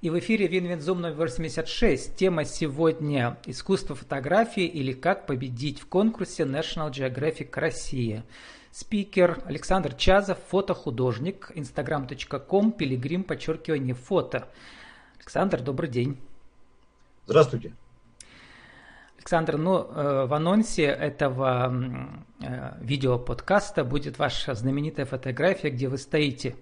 И 0.00 0.10
в 0.10 0.18
эфире 0.20 0.46
Win-Win 0.46 0.80
Zoom 0.80 1.00
номер 1.00 1.28
76. 1.28 2.14
Тема 2.14 2.44
сегодня 2.44 3.36
«Искусство 3.46 3.96
фотографии 3.96 4.64
или 4.64 4.92
как 4.92 5.26
победить 5.26 5.80
в 5.80 5.88
конкурсе 5.88 6.44
National 6.44 6.92
Geographic 6.92 7.50
Россия». 7.54 8.24
Спикер 8.70 9.42
Александр 9.44 9.94
Чазов, 9.94 10.38
фотохудожник, 10.50 11.50
instagram.com, 11.52 12.70
pilgrim, 12.70 13.24
подчеркивание, 13.24 13.96
photo. 13.96 14.46
Александр, 15.16 15.62
добрый 15.62 15.90
день. 15.90 16.16
Здравствуйте. 17.26 17.74
Александр, 19.16 19.56
ну, 19.56 19.78
э, 19.80 20.26
в 20.26 20.32
анонсе 20.32 20.84
этого 20.84 21.74
э, 22.40 22.72
видео-подкаста 22.82 23.82
будет 23.82 24.20
ваша 24.20 24.54
знаменитая 24.54 25.06
фотография, 25.06 25.70
где 25.70 25.88
вы 25.88 25.98
стоите 25.98 26.54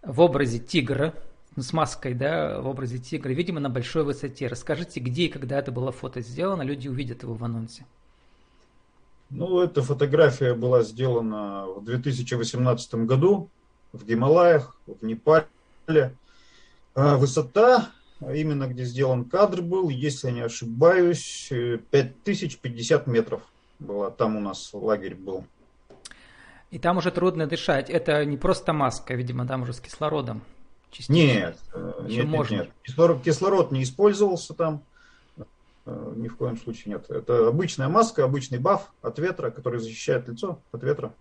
в 0.00 0.22
образе 0.22 0.58
тигра, 0.58 1.12
с 1.56 1.72
маской, 1.72 2.14
да, 2.14 2.60
в 2.60 2.66
образе 2.66 2.98
тигра, 2.98 3.30
видимо, 3.32 3.60
на 3.60 3.70
большой 3.70 4.04
высоте. 4.04 4.46
Расскажите, 4.48 5.00
где 5.00 5.24
и 5.24 5.28
когда 5.28 5.58
это 5.58 5.70
было 5.72 5.92
фото 5.92 6.20
сделано, 6.20 6.62
люди 6.62 6.88
увидят 6.88 7.22
его 7.22 7.34
в 7.34 7.44
анонсе. 7.44 7.86
Ну, 9.30 9.60
эта 9.60 9.82
фотография 9.82 10.54
была 10.54 10.82
сделана 10.82 11.66
в 11.66 11.84
2018 11.84 12.94
году 13.06 13.48
в 13.92 14.04
Гималаях, 14.04 14.76
в 14.86 15.04
Непале. 15.04 16.14
А 16.94 17.16
высота, 17.16 17.90
именно 18.20 18.66
где 18.68 18.84
сделан 18.84 19.24
кадр 19.24 19.62
был, 19.62 19.88
если 19.88 20.28
я 20.28 20.34
не 20.34 20.40
ошибаюсь, 20.42 21.52
5050 21.90 23.06
метров 23.06 23.42
была. 23.78 24.10
Там 24.10 24.36
у 24.36 24.40
нас 24.40 24.70
лагерь 24.72 25.14
был. 25.14 25.44
И 26.70 26.78
там 26.78 26.98
уже 26.98 27.10
трудно 27.10 27.46
дышать. 27.46 27.90
Это 27.90 28.24
не 28.24 28.36
просто 28.36 28.72
маска, 28.72 29.14
видимо, 29.14 29.46
там 29.46 29.62
уже 29.62 29.72
с 29.72 29.80
кислородом. 29.80 30.42
Частично. 30.94 31.12
Нет, 31.12 31.58
э, 31.74 31.92
Еще 32.06 32.18
нет, 32.18 32.26
можно. 32.28 32.54
нет, 32.54 32.70
Кислород, 32.84 33.22
кислород 33.22 33.72
не 33.72 33.82
использовался 33.82 34.54
там. 34.54 34.84
Э, 35.86 36.12
ни 36.14 36.28
в 36.28 36.36
коем 36.36 36.56
случае 36.56 36.94
нет. 36.94 37.10
Это 37.10 37.48
обычная 37.48 37.88
маска, 37.88 38.22
обычный 38.22 38.58
баф 38.60 38.92
от 39.02 39.18
ветра, 39.18 39.50
который 39.50 39.80
защищает 39.80 40.28
лицо 40.28 40.60
от 40.70 40.82
ветра. 40.84 41.12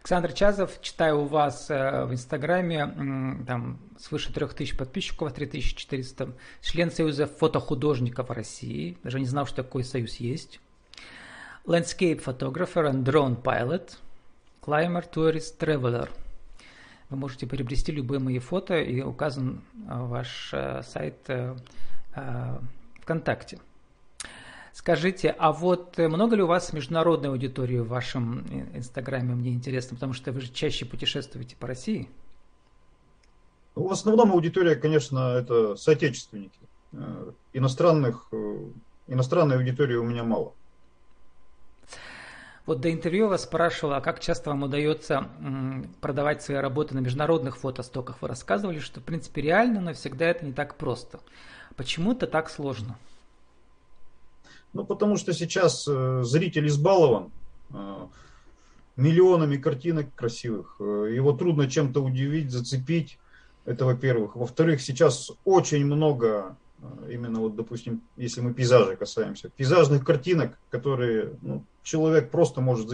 Александр 0.00 0.34
Чазов, 0.34 0.78
читаю 0.82 1.22
у 1.22 1.24
вас 1.24 1.70
э, 1.70 2.04
в 2.04 2.12
Инстаграме, 2.12 3.44
там 3.46 3.80
свыше 3.98 4.30
3000 4.30 4.76
подписчиков, 4.76 5.32
3400, 5.32 6.34
член 6.60 6.90
Союза 6.90 7.26
фотохудожников 7.26 8.28
России, 8.30 8.98
даже 9.02 9.20
не 9.20 9.26
знал, 9.26 9.46
что 9.46 9.62
такой 9.62 9.84
союз 9.84 10.16
есть. 10.16 10.60
Landscape 11.64 12.22
photographer 12.22 12.92
and 12.92 13.04
drone 13.04 13.40
pilot, 13.42 13.96
climber, 14.60 15.02
tourist, 15.10 15.58
traveler– 15.58 16.10
вы 17.14 17.20
можете 17.20 17.46
приобрести 17.46 17.92
любые 17.92 18.18
мои 18.18 18.38
фото 18.40 18.78
и 18.80 19.00
указан 19.00 19.62
а, 19.88 20.04
ваш 20.04 20.50
э, 20.52 20.82
сайт 20.82 21.14
э, 21.28 21.56
э, 22.16 22.58
ВКонтакте. 23.00 23.60
Скажите, 24.72 25.30
а 25.38 25.52
вот 25.52 25.96
много 25.98 26.34
ли 26.34 26.42
у 26.42 26.48
вас 26.48 26.72
международной 26.72 27.30
аудитории 27.30 27.78
в 27.78 27.86
вашем 27.86 28.44
инстаграме, 28.74 29.34
мне 29.34 29.52
интересно, 29.52 29.94
потому 29.94 30.12
что 30.12 30.32
вы 30.32 30.40
же 30.40 30.52
чаще 30.52 30.84
путешествуете 30.84 31.54
по 31.54 31.68
России? 31.68 32.08
В 33.76 33.92
основном 33.92 34.32
аудитория, 34.32 34.74
конечно, 34.74 35.36
это 35.36 35.76
соотечественники. 35.76 36.58
Иностранных, 37.52 38.28
иностранной 39.06 39.56
аудитории 39.56 39.94
у 39.94 40.02
меня 40.02 40.24
мало. 40.24 40.54
Вот 42.66 42.80
до 42.80 42.90
интервью 42.90 43.28
вас 43.28 43.42
спрашивала, 43.42 43.98
а 43.98 44.00
как 44.00 44.20
часто 44.20 44.50
вам 44.50 44.62
удается 44.62 45.28
продавать 46.00 46.42
свои 46.42 46.56
работы 46.56 46.94
на 46.94 47.00
международных 47.00 47.58
фотостоках. 47.58 48.22
Вы 48.22 48.28
рассказывали, 48.28 48.78
что 48.78 49.00
в 49.00 49.04
принципе 49.04 49.42
реально, 49.42 49.82
но 49.82 49.92
всегда 49.92 50.26
это 50.26 50.46
не 50.46 50.52
так 50.52 50.76
просто. 50.76 51.20
Почему 51.76 52.12
это 52.12 52.26
так 52.26 52.48
сложно? 52.48 52.96
Ну, 54.72 54.84
потому 54.84 55.16
что 55.16 55.34
сейчас 55.34 55.86
э, 55.86 56.22
зритель 56.24 56.66
избалован 56.66 57.30
э, 57.70 58.06
миллионами 58.96 59.56
картинок 59.56 60.12
красивых. 60.14 60.76
Э, 60.80 61.08
его 61.14 61.32
трудно 61.32 61.70
чем-то 61.70 62.02
удивить, 62.02 62.50
зацепить. 62.50 63.18
Это 63.66 63.84
во-первых. 63.84 64.36
Во-вторых, 64.36 64.80
сейчас 64.80 65.30
очень 65.44 65.84
много 65.84 66.56
именно 67.08 67.40
вот, 67.40 67.56
допустим, 67.56 68.02
если 68.16 68.40
мы 68.40 68.52
пейзажи 68.52 68.96
касаемся, 68.96 69.48
пейзажных 69.48 70.04
картинок, 70.04 70.58
которые 70.70 71.34
ну, 71.40 71.64
человек 71.84 72.30
просто 72.30 72.60
может 72.60 72.88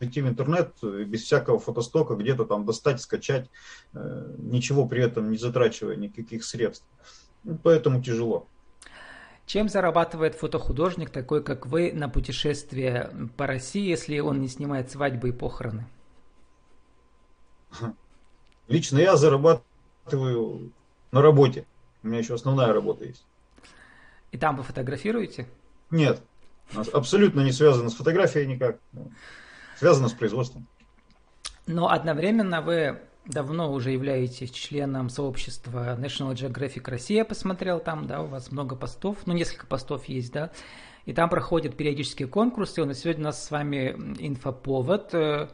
зайти 0.00 0.22
в 0.22 0.28
интернет 0.28 0.72
без 0.82 1.24
всякого 1.24 1.58
фотостока, 1.58 2.14
где-то 2.14 2.46
там 2.46 2.64
достать, 2.64 3.00
скачать, 3.02 3.50
э, 3.92 4.34
ничего 4.38 4.86
при 4.86 5.02
этом 5.02 5.30
не 5.30 5.36
затрачивая 5.36 5.96
никаких 5.96 6.44
средств. 6.44 6.86
Ну, 7.44 7.58
поэтому 7.62 8.02
тяжело. 8.02 8.46
Чем 9.46 9.68
зарабатывает 9.68 10.34
фотохудожник, 10.34 11.10
такой 11.10 11.42
как 11.42 11.66
вы, 11.66 11.92
на 11.92 12.08
путешествие 12.08 13.12
по 13.36 13.46
России, 13.46 13.88
если 13.88 14.18
он 14.18 14.40
не 14.40 14.48
снимает 14.48 14.90
свадьбы 14.90 15.28
и 15.28 15.32
похороны? 15.32 15.86
Лично 18.68 18.98
я 18.98 19.16
зарабатываю 19.16 20.72
на 21.12 21.22
работе. 21.22 21.66
У 22.02 22.08
меня 22.08 22.18
еще 22.18 22.34
основная 22.34 22.72
работа 22.72 23.04
есть. 23.04 23.24
И 24.32 24.38
там 24.38 24.56
вы 24.56 24.64
фотографируете? 24.64 25.46
Нет, 25.90 26.20
абсолютно 26.92 27.40
не 27.40 27.52
связано 27.52 27.90
с 27.90 27.94
фотографией 27.94 28.46
никак. 28.46 28.78
Связано 29.78 30.08
с 30.08 30.12
производством. 30.12 30.66
Но 31.66 31.90
одновременно 31.90 32.62
вы 32.62 33.00
давно 33.26 33.72
уже 33.72 33.90
являетесь 33.90 34.50
членом 34.50 35.08
сообщества 35.08 35.96
National 35.98 36.32
Geographic 36.34 36.88
Россия, 36.88 37.24
посмотрел 37.24 37.80
там, 37.80 38.06
да, 38.06 38.22
у 38.22 38.26
вас 38.26 38.52
много 38.52 38.76
постов, 38.76 39.18
ну, 39.26 39.34
несколько 39.34 39.66
постов 39.66 40.06
есть, 40.06 40.32
да, 40.32 40.52
и 41.04 41.12
там 41.12 41.28
проходят 41.28 41.76
периодические 41.76 42.28
конкурсы, 42.28 42.84
нас 42.84 43.00
сегодня 43.00 43.22
у 43.22 43.24
нас 43.26 43.44
с 43.44 43.50
вами 43.50 43.90
инфоповод, 44.18 45.14
э, 45.14 45.48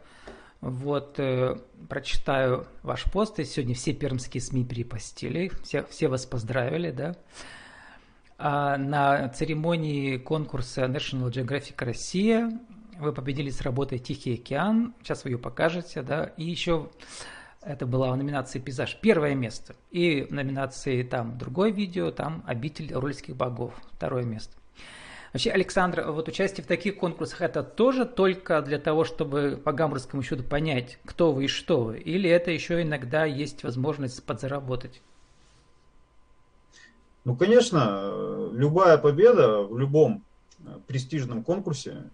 вот, 0.60 1.18
э, 1.18 1.56
прочитаю 1.88 2.66
ваш 2.82 3.04
пост, 3.04 3.38
и 3.38 3.44
сегодня 3.44 3.74
все 3.74 3.92
пермские 3.92 4.40
СМИ 4.40 4.64
перепостили, 4.64 5.50
все, 5.62 5.84
все 5.84 6.08
вас 6.08 6.26
поздравили, 6.26 6.90
да, 6.90 7.16
на 8.42 9.28
церемонии 9.28 10.16
конкурса 10.16 10.86
National 10.86 11.30
Geographic 11.30 11.84
Россия 11.84 12.50
вы 12.98 13.12
победили 13.12 13.50
с 13.50 13.60
работой 13.60 13.98
«Тихий 13.98 14.34
океан». 14.34 14.94
Сейчас 15.02 15.24
вы 15.24 15.30
ее 15.30 15.38
покажете, 15.38 16.02
да. 16.02 16.24
И 16.36 16.44
еще 16.44 16.90
это 17.60 17.86
была 17.86 18.10
в 18.10 18.16
номинации 18.16 18.58
«Пейзаж» 18.58 18.98
первое 19.00 19.34
место. 19.34 19.76
И 19.90 20.22
в 20.22 20.32
номинации 20.32 21.02
там 21.02 21.38
другое 21.38 21.70
видео, 21.70 22.10
там 22.10 22.42
«Обитель 22.46 22.92
рольских 22.92 23.36
богов» 23.36 23.74
второе 23.92 24.24
место. 24.24 24.56
Вообще, 25.32 25.50
Александр, 25.50 26.10
вот 26.10 26.28
участие 26.28 26.64
в 26.64 26.66
таких 26.66 26.96
конкурсах 26.96 27.40
это 27.40 27.62
тоже 27.62 28.04
только 28.04 28.60
для 28.60 28.78
того, 28.78 29.04
чтобы 29.04 29.60
по 29.64 29.72
гамбургскому 29.72 30.22
счету 30.22 30.42
понять, 30.42 30.98
кто 31.06 31.32
вы 31.32 31.44
и 31.44 31.48
что 31.48 31.84
вы? 31.84 31.98
Или 31.98 32.28
это 32.28 32.50
еще 32.50 32.82
иногда 32.82 33.24
есть 33.24 33.62
возможность 33.64 34.22
подзаработать? 34.26 35.00
Ну, 37.24 37.36
конечно, 37.36 38.50
любая 38.52 38.98
победа 38.98 39.62
в 39.62 39.78
любом 39.78 40.24
э, 40.64 40.78
престижном 40.86 41.44
конкурсе, 41.44 42.10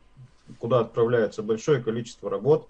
куда 0.59 0.81
отправляется 0.81 1.43
большое 1.43 1.83
количество 1.83 2.29
работ, 2.29 2.69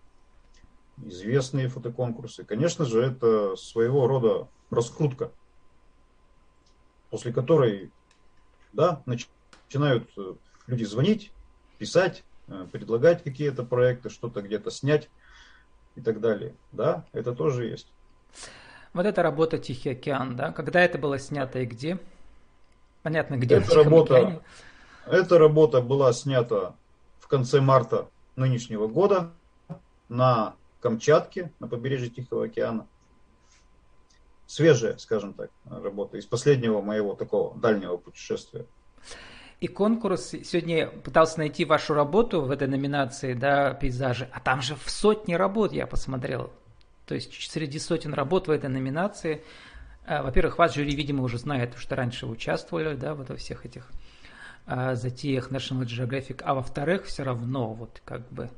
известные 1.04 1.68
фотоконкурсы, 1.68 2.44
конечно 2.44 2.84
же, 2.84 3.02
это 3.02 3.56
своего 3.56 4.06
рода 4.06 4.48
раскрутка, 4.70 5.30
после 7.10 7.32
которой, 7.32 7.90
да, 8.72 9.02
начинают 9.06 10.08
э, 10.16 10.34
люди 10.66 10.84
звонить, 10.84 11.32
писать, 11.78 12.24
э, 12.48 12.66
предлагать 12.70 13.22
какие-то 13.22 13.64
проекты, 13.64 14.10
что-то 14.10 14.42
где-то 14.42 14.70
снять 14.70 15.08
и 15.96 16.00
так 16.00 16.20
далее. 16.20 16.54
Да, 16.72 17.04
это 17.12 17.34
тоже 17.34 17.66
есть. 17.66 17.92
Вот 18.92 19.06
эта 19.06 19.22
работа 19.22 19.58
«Тихий 19.58 19.90
океан», 19.90 20.36
да, 20.36 20.52
когда 20.52 20.80
это 20.80 20.98
было 20.98 21.18
снято 21.18 21.60
и 21.60 21.66
где? 21.66 21.98
Понятно, 23.08 23.36
где 23.38 23.54
эта 23.54 23.74
работа, 23.74 24.42
эта 25.06 25.38
работа 25.38 25.80
была 25.80 26.12
снята 26.12 26.74
в 27.18 27.26
конце 27.26 27.62
марта 27.62 28.10
нынешнего 28.36 28.86
года 28.86 29.32
на 30.10 30.56
Камчатке, 30.82 31.50
на 31.58 31.68
побережье 31.68 32.10
Тихого 32.10 32.44
океана. 32.44 32.86
Свежая, 34.46 34.98
скажем 34.98 35.32
так, 35.32 35.48
работа 35.70 36.18
из 36.18 36.26
последнего 36.26 36.82
моего 36.82 37.14
такого 37.14 37.58
дальнего 37.58 37.96
путешествия. 37.96 38.66
И 39.60 39.68
конкурс, 39.68 40.34
сегодня 40.44 40.88
пытался 40.88 41.38
найти 41.38 41.64
вашу 41.64 41.94
работу 41.94 42.42
в 42.42 42.50
этой 42.50 42.68
номинации, 42.68 43.32
да, 43.32 43.72
пейзажи, 43.72 44.28
а 44.34 44.38
там 44.38 44.60
же 44.60 44.76
в 44.76 44.90
сотни 44.90 45.32
работ 45.32 45.72
я 45.72 45.86
посмотрел. 45.86 46.52
То 47.06 47.14
есть 47.14 47.32
среди 47.50 47.78
сотен 47.78 48.12
работ 48.12 48.48
в 48.48 48.50
этой 48.50 48.68
номинации 48.68 49.42
во-первых, 50.08 50.58
вас 50.58 50.74
жюри, 50.74 50.94
видимо, 50.94 51.22
уже 51.22 51.38
знает, 51.38 51.74
что 51.76 51.94
раньше 51.96 52.26
вы 52.26 52.32
участвовали 52.32 52.96
да, 52.96 53.14
вот 53.14 53.28
во 53.28 53.36
всех 53.36 53.66
этих 53.66 53.88
а, 54.66 54.94
затеях 54.94 55.50
National 55.50 55.84
Geographic, 55.84 56.42
а 56.44 56.54
во-вторых, 56.54 57.06
все 57.06 57.22
равно 57.22 57.74
вот 57.74 58.00
как 58.04 58.28
бы 58.30 58.50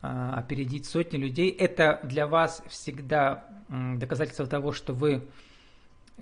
а, 0.00 0.34
опередить 0.34 0.86
сотни 0.86 1.16
людей, 1.16 1.50
это 1.50 2.00
для 2.02 2.26
вас 2.26 2.62
всегда 2.68 3.44
доказательство 3.68 4.46
того, 4.46 4.72
что 4.72 4.92
вы 4.92 5.22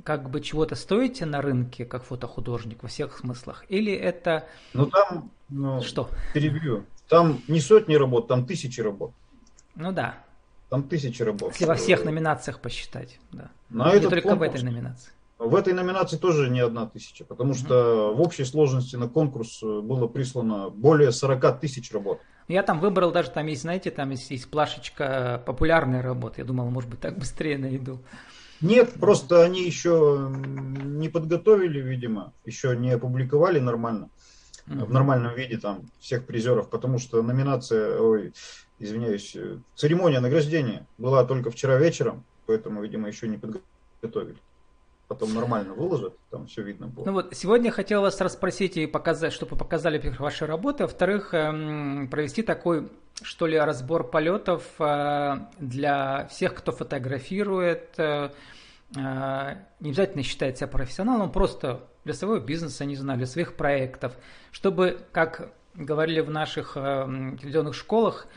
как 0.04 0.30
бы 0.30 0.40
чего-то 0.40 0.74
стоите 0.74 1.26
на 1.26 1.42
рынке, 1.42 1.84
как 1.84 2.04
фотохудожник, 2.04 2.82
во 2.82 2.88
всех 2.88 3.18
смыслах? 3.18 3.64
Или 3.68 3.92
это... 3.92 4.46
Ну 4.72 4.86
там, 4.86 5.30
ну, 5.48 5.80
что? 5.82 6.10
Перебью. 6.32 6.84
Там 7.08 7.42
не 7.48 7.60
сотни 7.60 7.94
работ, 7.94 8.28
там 8.28 8.46
тысячи 8.46 8.80
работ. 8.80 9.12
Ну 9.74 9.92
да. 9.92 10.16
Там 10.70 10.84
тысячи 10.84 11.22
работ. 11.22 11.52
Если 11.52 11.66
во 11.66 11.74
всех 11.74 12.04
номинациях 12.04 12.60
посчитать, 12.60 13.18
да. 13.32 13.50
На 13.68 13.92
не 13.94 14.00
только 14.00 14.22
конкурс, 14.22 14.52
в 14.52 14.54
этой 14.54 14.64
номинации. 14.64 15.10
В 15.38 15.54
этой 15.56 15.72
номинации 15.72 16.16
тоже 16.16 16.48
не 16.48 16.60
одна 16.60 16.86
тысяча, 16.86 17.24
потому 17.24 17.54
что 17.54 18.14
в 18.14 18.20
общей 18.20 18.44
сложности 18.44 18.94
на 18.96 19.08
конкурс 19.08 19.62
было 19.62 20.06
прислано 20.06 20.70
более 20.70 21.12
40 21.12 21.60
тысяч 21.60 21.92
работ. 21.92 22.20
Я 22.46 22.62
там 22.62 22.78
выбрал 22.78 23.10
даже, 23.10 23.30
там 23.30 23.46
есть, 23.46 23.62
знаете, 23.62 23.90
там 23.90 24.10
есть, 24.10 24.30
есть 24.30 24.48
плашечка 24.48 25.42
популярной 25.46 26.00
работы. 26.00 26.42
Я 26.42 26.44
думал, 26.44 26.70
может 26.70 26.90
быть, 26.90 27.00
так 27.00 27.18
быстрее 27.18 27.58
найду. 27.58 28.00
Нет, 28.60 28.92
просто 28.94 29.42
они 29.42 29.64
еще 29.64 30.30
не 30.30 31.08
подготовили, 31.08 31.80
видимо, 31.80 32.32
еще 32.44 32.76
не 32.76 32.90
опубликовали 32.90 33.58
нормально, 33.58 34.10
mm-hmm. 34.66 34.84
в 34.84 34.92
нормальном 34.92 35.34
виде 35.34 35.56
там 35.56 35.82
всех 35.98 36.26
призеров, 36.26 36.68
потому 36.68 36.98
что 36.98 37.22
номинация, 37.22 37.98
ой, 37.98 38.34
извиняюсь, 38.80 39.36
церемония 39.76 40.20
награждения 40.20 40.86
была 40.98 41.24
только 41.24 41.50
вчера 41.50 41.76
вечером, 41.76 42.24
поэтому, 42.46 42.82
видимо, 42.82 43.06
еще 43.06 43.28
не 43.28 43.38
подготовили 43.38 44.38
потом 45.10 45.34
нормально 45.34 45.74
выложат, 45.74 46.14
там 46.30 46.46
все 46.46 46.62
видно 46.62 46.86
будет. 46.86 47.04
Ну 47.04 47.12
вот, 47.12 47.34
сегодня 47.34 47.72
хотел 47.72 48.00
вас 48.00 48.20
расспросить 48.20 48.76
и 48.76 48.86
показать, 48.86 49.32
чтобы 49.32 49.56
показали 49.56 49.98
ваши 50.20 50.46
работы, 50.46 50.84
во-вторых, 50.84 51.34
эм, 51.34 52.06
провести 52.08 52.42
такой, 52.42 52.88
что 53.20 53.48
ли, 53.48 53.58
разбор 53.58 54.08
полетов 54.08 54.62
э, 54.78 55.38
для 55.58 56.28
всех, 56.28 56.54
кто 56.54 56.70
фотографирует, 56.70 57.98
э, 57.98 58.30
э, 58.96 59.54
не 59.80 59.90
обязательно 59.90 60.22
считает 60.22 60.58
себя 60.58 60.68
профессионалом, 60.68 61.32
просто 61.32 61.88
для 62.04 62.14
своего 62.14 62.38
бизнеса, 62.38 62.84
не 62.84 62.94
знаю, 62.94 63.18
для 63.18 63.26
своих 63.26 63.56
проектов, 63.56 64.12
чтобы, 64.52 65.00
как 65.10 65.52
говорили 65.74 66.20
в 66.20 66.30
наших 66.30 66.74
телевизионных 66.74 67.74
школах, 67.74 68.28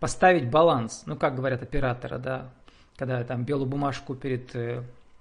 поставить 0.00 0.50
баланс, 0.50 1.02
ну, 1.06 1.16
как 1.16 1.34
говорят 1.34 1.62
операторы, 1.62 2.18
да, 2.18 2.50
когда 2.96 3.22
там 3.24 3.44
белую 3.44 3.68
бумажку 3.68 4.14
перед 4.14 4.54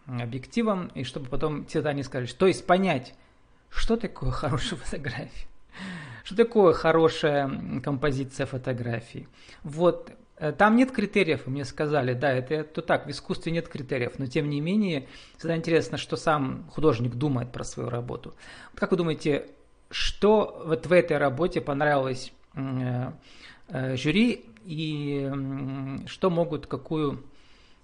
объективом, 0.07 0.87
и 0.95 1.03
чтобы 1.03 1.27
потом 1.27 1.65
всегда 1.65 1.93
не 1.93 2.03
сказали, 2.03 2.27
то 2.27 2.47
есть 2.47 2.65
понять, 2.65 3.13
что 3.69 3.97
такое 3.97 4.31
хорошая 4.31 4.79
фотография, 4.79 5.47
что 6.23 6.35
такое 6.35 6.73
хорошая 6.73 7.81
композиция 7.83 8.45
фотографии. 8.45 9.27
Вот, 9.63 10.11
э, 10.37 10.51
там 10.51 10.75
нет 10.75 10.91
критериев, 10.91 11.47
мне 11.47 11.65
сказали, 11.65 12.13
да, 12.13 12.31
это, 12.31 12.55
это 12.55 12.81
так, 12.81 13.05
в 13.05 13.09
искусстве 13.09 13.51
нет 13.51 13.67
критериев, 13.67 14.17
но 14.17 14.27
тем 14.27 14.49
не 14.49 14.61
менее, 14.61 15.07
всегда 15.37 15.55
интересно, 15.55 15.97
что 15.97 16.15
сам 16.15 16.65
художник 16.71 17.15
думает 17.15 17.51
про 17.51 17.63
свою 17.63 17.89
работу. 17.89 18.33
Как 18.75 18.91
вы 18.91 18.97
думаете, 18.97 19.47
что 19.89 20.63
вот 20.65 20.85
в 20.85 20.91
этой 20.91 21.17
работе 21.17 21.61
понравилось 21.61 22.31
э, 22.55 23.11
э, 23.69 23.95
жюри 23.97 24.45
и 24.67 25.31
что 26.07 26.29
могут, 26.29 26.67
какую 26.67 27.23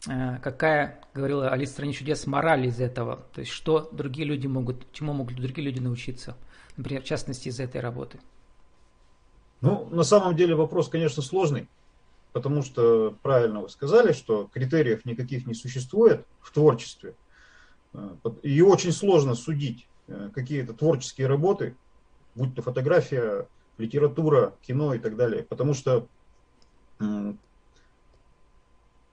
Э, 0.07 0.37
какая, 0.39 0.99
говорила 1.13 1.49
Алиса 1.49 1.71
в 1.71 1.73
стране 1.75 1.93
чудес, 1.93 2.27
мораль 2.27 2.65
из 2.67 2.79
этого, 2.79 3.23
то 3.33 3.39
есть 3.39 3.51
что 3.51 3.89
другие 3.91 4.27
люди 4.27 4.47
могут, 4.47 4.91
чему 4.91 5.13
могут 5.13 5.37
другие 5.37 5.65
люди 5.65 5.79
научиться, 5.79 6.35
например, 6.75 7.03
в 7.03 7.05
частности 7.05 7.47
из 7.47 7.59
этой 7.59 7.79
работы. 7.79 8.19
Ну, 9.61 9.87
на 9.91 10.03
самом 10.03 10.35
деле 10.35 10.55
вопрос, 10.55 10.89
конечно, 10.89 11.23
сложный, 11.23 11.69
потому 12.33 12.63
что 12.63 13.15
правильно 13.21 13.61
вы 13.61 13.69
сказали, 13.69 14.11
что 14.11 14.49
критериев 14.53 15.05
никаких 15.05 15.47
не 15.47 15.53
существует 15.53 16.25
в 16.41 16.51
творчестве, 16.51 17.15
э, 17.93 18.15
и 18.41 18.61
очень 18.61 18.91
сложно 18.91 19.35
судить 19.35 19.87
э, 20.07 20.31
какие-то 20.35 20.73
творческие 20.73 21.27
работы, 21.27 21.77
будь 22.35 22.53
то 22.53 22.61
фотография, 22.61 23.47
литература, 23.77 24.53
кино 24.61 24.93
и 24.93 24.99
так 24.99 25.15
далее, 25.15 25.43
потому 25.43 25.73
что 25.73 26.07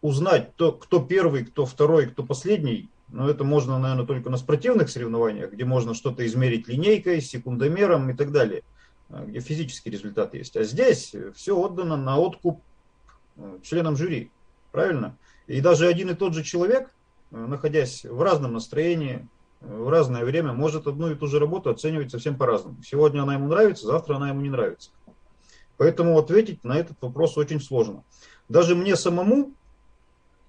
узнать, 0.03 0.53
кто, 0.53 0.73
кто 0.73 1.01
первый, 1.01 1.45
кто 1.45 1.67
второй, 1.67 2.07
кто 2.07 2.23
последний, 2.23 2.89
но 3.09 3.29
это 3.29 3.45
можно, 3.45 3.79
наверное, 3.79 4.07
только 4.07 4.31
на 4.31 4.37
спортивных 4.37 4.89
соревнованиях, 4.89 5.53
где 5.53 5.65
можно 5.65 5.95
что-то 5.95 6.25
измерить 6.27 6.69
линейкой, 6.69 7.21
секундомером 7.21 8.11
и 8.11 8.15
так 8.15 8.31
далее, 8.31 8.63
а, 9.09 9.25
где 9.25 9.41
физический 9.41 9.91
результат 9.91 10.35
есть. 10.35 10.57
А 10.57 10.63
здесь 10.63 11.15
все 11.35 11.57
отдано 11.57 11.97
на 11.97 12.19
откуп 12.19 12.61
э, 13.37 13.59
членам 13.63 13.97
жюри, 13.97 14.31
правильно? 14.71 15.17
И 15.49 15.61
даже 15.61 15.89
один 15.89 16.11
и 16.11 16.15
тот 16.15 16.35
же 16.35 16.45
человек, 16.45 16.95
э, 17.33 17.37
находясь 17.37 18.05
в 18.05 18.23
разном 18.23 18.53
настроении, 18.53 19.29
э, 19.61 19.77
в 19.77 19.89
разное 19.89 20.25
время, 20.25 20.53
может 20.53 20.87
одну 20.87 21.11
и 21.11 21.17
ту 21.17 21.27
же 21.27 21.41
работу 21.41 21.71
оценивать 21.71 22.13
совсем 22.13 22.37
по-разному. 22.37 22.81
Сегодня 22.85 23.23
она 23.23 23.35
ему 23.35 23.49
нравится, 23.49 23.87
завтра 23.87 24.17
она 24.17 24.29
ему 24.29 24.41
не 24.41 24.51
нравится. 24.51 24.91
Поэтому 25.81 26.19
ответить 26.19 26.63
на 26.63 26.77
этот 26.77 26.99
вопрос 27.01 27.39
очень 27.39 27.59
сложно. 27.59 28.05
Даже 28.51 28.75
мне 28.75 28.97
самому 28.97 29.55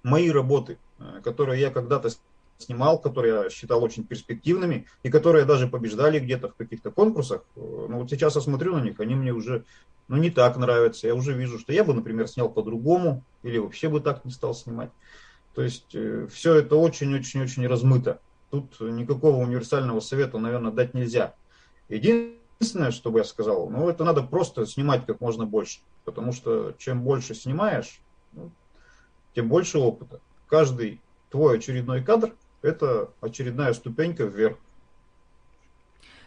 мои 0.02 0.30
работы, 0.30 0.76
э, 0.98 1.22
которые 1.24 1.58
я 1.58 1.70
когда-то 1.70 2.10
снимал, 2.58 2.98
которые 2.98 3.44
я 3.44 3.48
считал 3.48 3.82
очень 3.82 4.04
перспективными 4.04 4.86
и 5.02 5.08
которые 5.08 5.46
даже 5.46 5.68
побеждали 5.68 6.18
где-то 6.18 6.50
в 6.50 6.54
каких-то 6.56 6.90
конкурсах. 6.90 7.44
Э, 7.56 7.86
но 7.88 8.00
вот 8.00 8.10
сейчас 8.10 8.34
я 8.34 8.42
смотрю 8.42 8.76
на 8.76 8.82
них, 8.82 9.00
они 9.00 9.14
мне 9.14 9.32
уже 9.32 9.64
ну, 10.06 10.18
не 10.18 10.28
так 10.28 10.58
нравятся. 10.58 11.06
Я 11.06 11.14
уже 11.14 11.32
вижу, 11.32 11.58
что 11.58 11.72
я 11.72 11.82
бы, 11.82 11.94
например, 11.94 12.28
снял 12.28 12.50
по-другому 12.50 13.24
или 13.42 13.56
вообще 13.56 13.88
бы 13.88 14.00
так 14.00 14.26
не 14.26 14.32
стал 14.32 14.54
снимать. 14.54 14.90
То 15.54 15.62
есть 15.62 15.94
э, 15.94 16.26
все 16.30 16.56
это 16.56 16.76
очень-очень-очень 16.76 17.66
размыто. 17.66 18.20
Тут 18.50 18.78
никакого 18.80 19.36
универсального 19.36 20.00
совета, 20.00 20.36
наверное, 20.36 20.72
дать 20.72 20.92
нельзя. 20.92 21.34
Единственное, 21.88 22.41
что 22.62 23.10
бы 23.10 23.20
я 23.20 23.24
сказал, 23.24 23.68
ну 23.68 23.88
это 23.88 24.04
надо 24.04 24.22
просто 24.22 24.66
снимать 24.66 25.06
как 25.06 25.20
можно 25.20 25.46
больше. 25.46 25.80
Потому 26.04 26.32
что 26.32 26.74
чем 26.78 27.02
больше 27.02 27.34
снимаешь, 27.34 28.00
ну, 28.32 28.50
тем 29.34 29.48
больше 29.48 29.78
опыта. 29.78 30.20
Каждый 30.48 31.00
твой 31.30 31.58
очередной 31.58 32.02
кадр– 32.02 32.34
это 32.62 33.10
очередная 33.20 33.72
ступенька 33.72 34.24
вверх. 34.24 34.58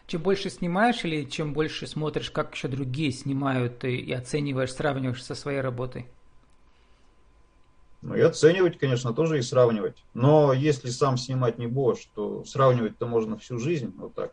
Чем 0.07 0.21
больше 0.21 0.49
снимаешь 0.49 1.03
или 1.03 1.23
чем 1.25 1.53
больше 1.53 1.87
смотришь, 1.87 2.29
как 2.29 2.53
еще 2.53 2.67
другие 2.67 3.11
снимают 3.11 3.83
и, 3.83 3.95
и 3.97 4.13
оцениваешь, 4.13 4.73
сравниваешь 4.73 5.23
со 5.23 5.33
своей 5.33 5.61
работой? 5.61 6.07
Ну 8.01 8.13
и 8.13 8.21
оценивать, 8.21 8.77
конечно, 8.77 9.13
тоже 9.13 9.39
и 9.39 9.41
сравнивать. 9.41 10.03
Но 10.13 10.53
если 10.53 10.89
сам 10.89 11.17
снимать 11.17 11.57
не 11.57 11.65
будешь, 11.65 12.07
то 12.13 12.43
сравнивать-то 12.45 13.07
можно 13.07 13.35
всю 13.37 13.57
жизнь 13.57 13.91
вот 13.97 14.13
так. 14.13 14.31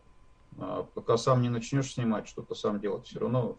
А 0.59 0.85
пока 0.94 1.16
сам 1.16 1.42
не 1.42 1.49
начнешь 1.49 1.92
снимать, 1.92 2.28
что-то 2.28 2.54
сам 2.54 2.80
делать, 2.80 3.06
все 3.06 3.21
равно 3.21 3.59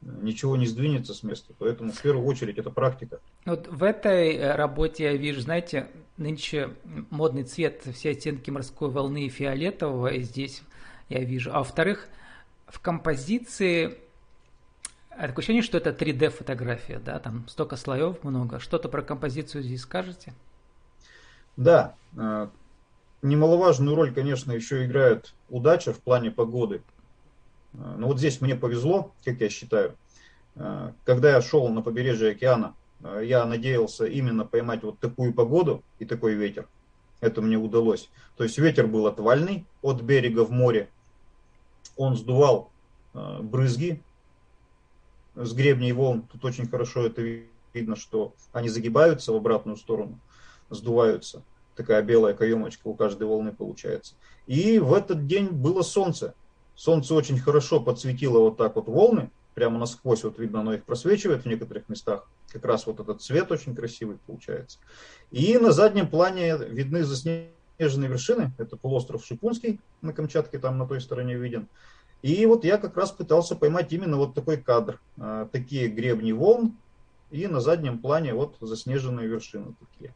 ничего 0.00 0.56
не 0.56 0.66
сдвинется 0.66 1.14
с 1.14 1.22
места. 1.22 1.54
Поэтому 1.58 1.92
в 1.92 2.00
первую 2.02 2.26
очередь 2.26 2.58
это 2.58 2.70
практика. 2.70 3.20
Вот 3.46 3.68
в 3.68 3.82
этой 3.82 4.34
э, 4.34 4.54
работе 4.54 5.04
я 5.04 5.16
вижу, 5.16 5.40
знаете, 5.40 5.88
нынче 6.16 6.74
модный 7.10 7.44
цвет, 7.44 7.82
все 7.94 8.10
оттенки 8.10 8.50
морской 8.50 8.90
волны 8.90 9.28
фиолетового 9.28 10.08
и 10.08 10.22
здесь 10.22 10.62
я 11.08 11.24
вижу. 11.24 11.50
А 11.52 11.58
во-вторых, 11.58 12.08
в 12.66 12.80
композиции 12.80 13.98
такое 15.10 15.38
ощущение, 15.38 15.62
что 15.62 15.78
это 15.78 15.90
3D 15.90 16.30
фотография, 16.30 16.98
да, 16.98 17.18
там 17.18 17.46
столько 17.48 17.76
слоев 17.76 18.22
много. 18.24 18.58
Что-то 18.58 18.88
про 18.88 19.02
композицию 19.02 19.62
здесь 19.62 19.82
скажете? 19.82 20.34
Да, 21.56 21.94
э, 22.16 22.48
немаловажную 23.24 23.96
роль, 23.96 24.12
конечно, 24.12 24.52
еще 24.52 24.84
играет 24.84 25.34
удача 25.48 25.92
в 25.92 25.98
плане 25.98 26.30
погоды. 26.30 26.82
Э, 27.72 27.94
ну 27.98 28.08
вот 28.08 28.18
здесь 28.18 28.40
мне 28.40 28.54
повезло, 28.54 29.12
как 29.24 29.40
я 29.40 29.48
считаю. 29.48 29.96
Э, 30.54 30.92
когда 31.04 31.30
я 31.30 31.42
шел 31.42 31.68
на 31.68 31.82
побережье 31.82 32.30
океана, 32.30 32.74
э, 33.02 33.22
я 33.24 33.44
надеялся 33.46 34.04
именно 34.04 34.44
поймать 34.44 34.82
вот 34.82 34.98
такую 34.98 35.32
погоду 35.32 35.82
и 35.98 36.04
такой 36.04 36.34
ветер. 36.34 36.68
Это 37.20 37.40
мне 37.40 37.56
удалось. 37.56 38.10
То 38.36 38.44
есть 38.44 38.58
ветер 38.58 38.86
был 38.86 39.06
отвальный 39.06 39.66
от 39.82 40.02
берега 40.02 40.44
в 40.44 40.50
море. 40.50 40.90
Он 41.96 42.16
сдувал 42.16 42.70
брызги 43.14 44.02
с 45.34 45.54
гребней 45.54 45.92
волн. 45.92 46.22
Тут 46.30 46.44
очень 46.44 46.68
хорошо 46.68 47.06
это 47.06 47.22
видно, 47.72 47.96
что 47.96 48.34
они 48.52 48.68
загибаются 48.68 49.32
в 49.32 49.36
обратную 49.36 49.76
сторону, 49.76 50.18
сдуваются. 50.68 51.42
Такая 51.76 52.02
белая 52.02 52.34
каемочка 52.34 52.86
у 52.88 52.94
каждой 52.94 53.26
волны 53.26 53.52
получается. 53.52 54.14
И 54.46 54.78
в 54.78 54.92
этот 54.92 55.26
день 55.26 55.48
было 55.48 55.82
солнце. 55.82 56.34
Солнце 56.74 57.14
очень 57.14 57.38
хорошо 57.38 57.80
подсветило 57.80 58.38
вот 58.38 58.56
так 58.56 58.76
вот 58.76 58.88
волны, 58.88 59.30
прямо 59.54 59.78
насквозь, 59.78 60.24
вот 60.24 60.38
видно, 60.38 60.60
оно 60.60 60.74
их 60.74 60.84
просвечивает 60.84 61.44
в 61.44 61.46
некоторых 61.46 61.88
местах. 61.88 62.28
Как 62.52 62.64
раз 62.64 62.86
вот 62.86 63.00
этот 63.00 63.22
цвет 63.22 63.50
очень 63.50 63.74
красивый 63.74 64.18
получается. 64.26 64.78
И 65.30 65.56
на 65.58 65.72
заднем 65.72 66.08
плане 66.08 66.56
видны 66.56 67.04
заснеженные 67.04 68.08
вершины. 68.08 68.52
Это 68.58 68.76
полуостров 68.76 69.24
Шипунский 69.24 69.80
на 70.02 70.12
Камчатке, 70.12 70.58
там 70.58 70.78
на 70.78 70.86
той 70.86 71.00
стороне 71.00 71.36
виден. 71.36 71.68
И 72.22 72.46
вот 72.46 72.64
я 72.64 72.78
как 72.78 72.96
раз 72.96 73.10
пытался 73.10 73.54
поймать 73.54 73.92
именно 73.92 74.16
вот 74.16 74.34
такой 74.34 74.56
кадр. 74.56 75.00
А, 75.18 75.46
такие 75.46 75.88
гребни 75.88 76.32
волн 76.32 76.76
и 77.30 77.46
на 77.46 77.60
заднем 77.60 77.98
плане 77.98 78.34
вот 78.34 78.56
заснеженные 78.60 79.26
вершины 79.26 79.74
такие. 79.78 80.14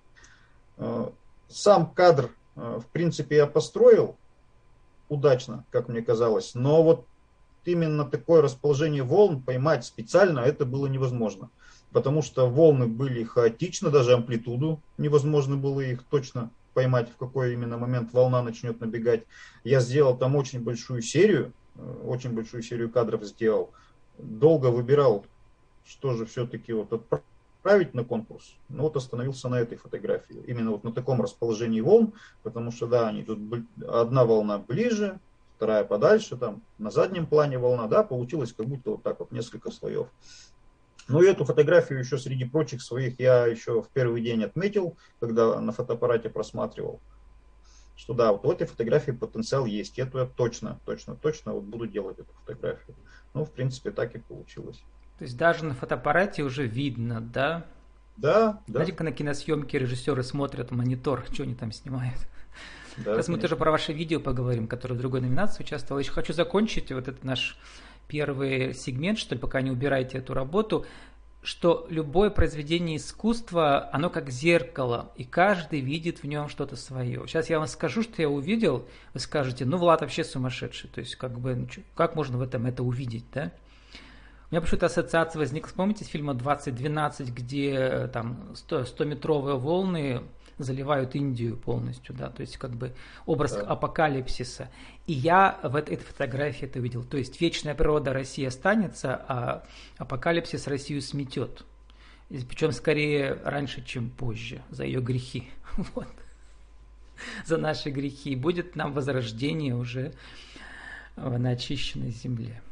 Сам 1.48 1.90
кадр 1.90 2.30
в 2.58 2.86
принципе, 2.92 3.36
я 3.36 3.46
построил 3.46 4.16
удачно, 5.08 5.64
как 5.70 5.88
мне 5.88 6.02
казалось, 6.02 6.54
но 6.54 6.82
вот 6.82 7.06
именно 7.64 8.04
такое 8.04 8.42
расположение 8.42 9.02
волн 9.02 9.40
поймать 9.40 9.84
специально 9.84 10.40
это 10.40 10.64
было 10.64 10.86
невозможно. 10.86 11.50
Потому 11.92 12.20
что 12.20 12.50
волны 12.50 12.86
были 12.86 13.24
хаотичны, 13.24 13.90
даже 13.90 14.12
амплитуду 14.12 14.80
невозможно 14.98 15.56
было 15.56 15.80
их 15.80 16.02
точно 16.02 16.50
поймать, 16.74 17.10
в 17.10 17.16
какой 17.16 17.54
именно 17.54 17.78
момент 17.78 18.12
волна 18.12 18.42
начнет 18.42 18.80
набегать. 18.80 19.24
Я 19.64 19.80
сделал 19.80 20.16
там 20.16 20.36
очень 20.36 20.60
большую 20.60 21.00
серию, 21.00 21.52
э, 21.76 21.94
очень 22.04 22.32
большую 22.32 22.62
серию 22.62 22.90
кадров 22.90 23.24
сделал. 23.24 23.70
Долго 24.18 24.66
выбирал, 24.66 25.24
что 25.86 26.14
же 26.14 26.26
все-таки 26.26 26.72
вот 26.72 26.92
отправить 26.92 27.24
на 27.64 28.04
конкурс. 28.04 28.56
Ну 28.68 28.84
вот 28.84 28.96
остановился 28.96 29.48
на 29.48 29.56
этой 29.56 29.76
фотографии. 29.76 30.42
Именно 30.46 30.70
вот 30.72 30.84
на 30.84 30.92
таком 30.92 31.20
расположении 31.20 31.80
волн, 31.80 32.14
потому 32.42 32.70
что 32.70 32.86
да, 32.86 33.08
они 33.08 33.24
тут 33.24 33.38
одна 33.86 34.24
волна 34.24 34.58
ближе, 34.58 35.20
вторая 35.56 35.84
подальше, 35.84 36.36
там 36.36 36.62
на 36.78 36.90
заднем 36.90 37.26
плане 37.26 37.58
волна, 37.58 37.86
да, 37.86 38.02
получилось 38.02 38.52
как 38.52 38.66
будто 38.66 38.92
вот 38.92 39.02
так 39.02 39.20
вот 39.20 39.32
несколько 39.32 39.70
слоев. 39.70 40.08
Ну 41.08 41.22
и 41.22 41.26
эту 41.26 41.44
фотографию 41.44 41.98
еще 41.98 42.18
среди 42.18 42.44
прочих 42.44 42.82
своих 42.82 43.18
я 43.18 43.46
еще 43.46 43.82
в 43.82 43.88
первый 43.88 44.22
день 44.22 44.44
отметил, 44.44 44.96
когда 45.20 45.58
на 45.60 45.72
фотоаппарате 45.72 46.28
просматривал, 46.28 47.00
что 47.96 48.14
да, 48.14 48.32
вот 48.32 48.44
у 48.44 48.52
этой 48.52 48.66
фотографии 48.66 49.10
потенциал 49.10 49.66
есть. 49.66 49.98
Эту 49.98 50.18
я 50.18 50.26
точно, 50.26 50.80
точно, 50.84 51.16
точно 51.16 51.54
вот 51.54 51.64
буду 51.64 51.86
делать 51.86 52.18
эту 52.18 52.32
фотографию. 52.34 52.94
Ну, 53.34 53.44
в 53.44 53.52
принципе, 53.52 53.90
так 53.90 54.14
и 54.14 54.18
получилось. 54.18 54.82
То 55.18 55.24
есть 55.24 55.36
даже 55.36 55.64
на 55.64 55.74
фотоаппарате 55.74 56.42
уже 56.42 56.66
видно, 56.66 57.20
да? 57.20 57.66
Да, 58.16 58.62
да. 58.66 58.72
Знаете, 58.72 58.92
как 58.92 59.00
на 59.02 59.12
киносъемке 59.12 59.78
режиссеры 59.78 60.22
смотрят 60.22 60.70
монитор, 60.70 61.24
что 61.32 61.42
они 61.42 61.54
там 61.54 61.72
снимают. 61.72 62.18
Да, 62.96 63.14
Сейчас 63.14 63.26
конечно. 63.26 63.32
мы 63.32 63.38
тоже 63.40 63.56
про 63.56 63.70
ваше 63.70 63.92
видео 63.92 64.18
поговорим, 64.18 64.66
которое 64.66 64.94
в 64.94 64.98
другой 64.98 65.20
номинации 65.20 65.62
участвовало. 65.62 66.00
Еще 66.00 66.10
хочу 66.10 66.32
закончить 66.32 66.90
вот 66.90 67.06
этот 67.06 67.22
наш 67.22 67.56
первый 68.08 68.74
сегмент, 68.74 69.18
что 69.18 69.34
ли, 69.34 69.40
пока 69.40 69.60
не 69.60 69.70
убираете 69.70 70.18
эту 70.18 70.34
работу, 70.34 70.84
что 71.42 71.86
любое 71.88 72.30
произведение 72.30 72.96
искусства, 72.96 73.88
оно 73.92 74.10
как 74.10 74.30
зеркало, 74.30 75.12
и 75.16 75.24
каждый 75.24 75.80
видит 75.80 76.22
в 76.22 76.26
нем 76.26 76.48
что-то 76.48 76.74
свое. 76.74 77.26
Сейчас 77.26 77.48
я 77.48 77.58
вам 77.58 77.68
скажу, 77.68 78.02
что 78.02 78.20
я 78.20 78.28
увидел, 78.28 78.88
вы 79.14 79.20
скажете, 79.20 79.64
ну, 79.64 79.76
Влад 79.76 80.00
вообще 80.00 80.24
сумасшедший, 80.24 80.90
то 80.90 81.00
есть 81.00 81.14
как 81.16 81.38
бы, 81.38 81.54
ну, 81.54 81.68
как 81.94 82.16
можно 82.16 82.38
в 82.38 82.42
этом 82.42 82.66
это 82.66 82.82
увидеть, 82.82 83.26
да? 83.32 83.52
У 84.50 84.54
меня 84.54 84.62
почему-то 84.62 84.86
ассоциация 84.86 85.38
возникла, 85.40 85.68
вспомните 85.68 86.04
с 86.04 86.08
фильма 86.08 86.32
«2012», 86.32 87.32
где 87.32 87.74
э, 87.74 88.08
там 88.08 88.54
100-метровые 88.54 89.58
волны 89.58 90.22
заливают 90.56 91.14
Индию 91.14 91.56
полностью, 91.56 92.14
да, 92.14 92.30
то 92.30 92.40
есть 92.40 92.56
как 92.56 92.70
бы 92.70 92.94
образ 93.26 93.52
да. 93.52 93.60
апокалипсиса. 93.60 94.70
И 95.06 95.12
я 95.12 95.58
в 95.62 95.76
этой, 95.76 95.96
этой 95.96 96.04
фотографии 96.04 96.64
это 96.64 96.80
видел. 96.80 97.04
То 97.04 97.18
есть 97.18 97.40
вечная 97.42 97.74
природа 97.74 98.14
России 98.14 98.44
останется, 98.44 99.22
а 99.28 99.64
апокалипсис 99.98 100.66
Россию 100.66 101.02
сметет. 101.02 101.64
Причем 102.28 102.72
скорее 102.72 103.38
раньше, 103.44 103.84
чем 103.84 104.10
позже, 104.10 104.62
за 104.70 104.84
ее 104.84 105.00
грехи. 105.00 105.50
Вот. 105.94 106.08
За 107.44 107.56
наши 107.56 107.90
грехи. 107.90 108.30
И 108.30 108.36
будет 108.36 108.76
нам 108.76 108.92
возрождение 108.92 109.74
уже 109.74 110.12
на 111.16 111.50
очищенной 111.50 112.10
земле. 112.10 112.62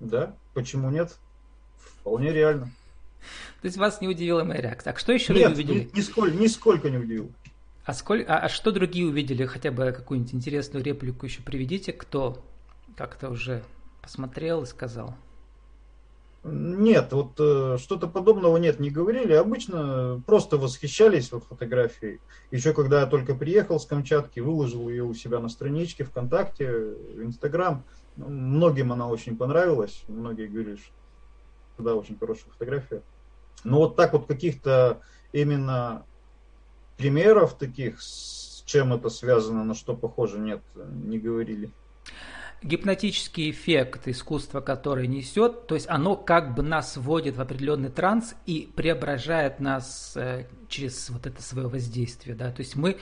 Да, 0.00 0.34
почему 0.54 0.90
нет? 0.90 1.16
Вполне 1.76 2.32
реально. 2.32 2.70
То 3.60 3.66
есть 3.66 3.76
вас 3.76 4.00
не 4.00 4.08
удивила 4.08 4.44
моя 4.44 4.60
реакция. 4.60 4.92
А 4.92 4.96
что 4.96 5.12
еще 5.12 5.34
Нет, 5.34 5.50
люди 5.50 5.70
увидели? 5.72 5.90
Нисколько, 5.94 6.36
нисколько 6.36 6.90
не 6.90 6.98
удивил. 6.98 7.32
А, 7.84 7.94
сколь, 7.94 8.24
а, 8.24 8.38
а 8.38 8.48
что 8.48 8.72
другие 8.72 9.06
увидели? 9.06 9.44
Хотя 9.46 9.70
бы 9.70 9.92
какую-нибудь 9.92 10.34
интересную 10.34 10.84
реплику 10.84 11.26
еще 11.26 11.42
приведите, 11.42 11.92
кто 11.92 12.44
как-то 12.96 13.30
уже 13.30 13.62
посмотрел 14.02 14.62
и 14.62 14.66
сказал. 14.66 15.14
Нет, 16.48 17.12
вот 17.12 17.32
э, 17.40 17.76
что-то 17.80 18.06
подобного 18.06 18.56
нет, 18.56 18.78
не 18.78 18.90
говорили. 18.90 19.32
Обычно 19.32 20.22
просто 20.26 20.58
восхищались 20.58 21.32
вот 21.32 21.42
фотографией. 21.44 22.20
Еще 22.52 22.72
когда 22.72 23.00
я 23.00 23.06
только 23.06 23.34
приехал 23.34 23.80
с 23.80 23.86
Камчатки, 23.86 24.38
выложил 24.38 24.88
ее 24.88 25.02
у 25.02 25.12
себя 25.12 25.40
на 25.40 25.48
страничке 25.48 26.04
ВКонтакте, 26.04 26.70
в 26.70 27.22
Инстаграм. 27.22 27.84
Многим 28.16 28.92
она 28.92 29.08
очень 29.08 29.36
понравилась. 29.36 30.02
Многие 30.08 30.46
говорили, 30.46 30.76
что 30.76 31.82
да, 31.82 31.94
очень 31.94 32.18
хорошая 32.18 32.50
фотография. 32.50 33.02
Но 33.64 33.78
вот 33.78 33.96
так 33.96 34.12
вот 34.12 34.26
каких-то 34.26 35.00
именно 35.32 36.04
примеров 36.96 37.58
таких, 37.58 38.00
с 38.00 38.62
чем 38.66 38.92
это 38.92 39.08
связано, 39.10 39.64
на 39.64 39.74
что 39.74 39.94
похоже, 39.94 40.38
нет, 40.38 40.60
не 40.74 41.18
говорили. 41.18 41.70
Гипнотический 42.62 43.50
эффект 43.50 44.08
искусства, 44.08 44.60
который 44.60 45.06
несет, 45.06 45.66
то 45.66 45.74
есть 45.74 45.88
оно 45.88 46.16
как 46.16 46.54
бы 46.54 46.62
нас 46.62 46.96
вводит 46.96 47.36
в 47.36 47.40
определенный 47.40 47.90
транс 47.90 48.34
и 48.46 48.70
преображает 48.74 49.60
нас 49.60 50.14
э, 50.16 50.46
через 50.68 51.10
вот 51.10 51.26
это 51.26 51.42
свое 51.42 51.68
воздействие, 51.68 52.34
да, 52.34 52.50
то 52.50 52.60
есть 52.60 52.74
мы 52.74 52.96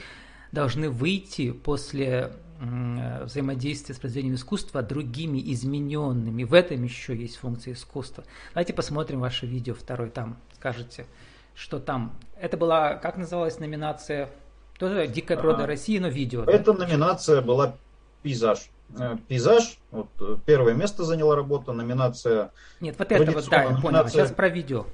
должны 0.50 0.90
выйти 0.90 1.52
после 1.52 2.32
взаимодействия 2.60 3.94
с 3.94 3.98
произведением 3.98 4.36
искусства 4.36 4.82
другими 4.82 5.40
измененными. 5.52 6.44
В 6.44 6.54
этом 6.54 6.82
еще 6.82 7.16
есть 7.16 7.36
функция 7.36 7.74
искусства. 7.74 8.24
Давайте 8.52 8.72
посмотрим 8.72 9.20
ваше 9.20 9.46
видео 9.46 9.74
второй, 9.74 10.10
там 10.10 10.38
скажете, 10.54 11.06
что 11.54 11.78
там. 11.78 12.16
Это 12.40 12.56
была, 12.56 12.94
как 12.94 13.16
называлась 13.16 13.58
номинация? 13.58 14.30
Тоже 14.78 15.06
«Дикая 15.06 15.36
природа 15.36 15.64
а, 15.64 15.66
России», 15.66 15.98
но 15.98 16.08
видео. 16.08 16.42
Эта 16.44 16.72
да? 16.72 16.84
номинация 16.84 17.40
была 17.42 17.76
«Пейзаж». 18.22 18.70
Э, 18.98 19.16
«Пейзаж», 19.28 19.78
вот 19.92 20.08
э, 20.20 20.36
первое 20.44 20.74
место 20.74 21.04
заняла 21.04 21.36
работа, 21.36 21.72
номинация... 21.72 22.50
Нет, 22.80 22.96
вот 22.98 23.12
это 23.12 23.30
вот, 23.30 23.48
да, 23.48 23.56
я 23.56 23.70
номинация... 23.70 23.82
понял. 23.82 24.08
Сейчас 24.08 24.32
про 24.32 24.48
видео. 24.48 24.86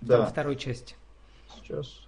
Да. 0.00 0.26
Второй 0.26 0.56
части. 0.56 0.96
Сейчас. 1.54 2.06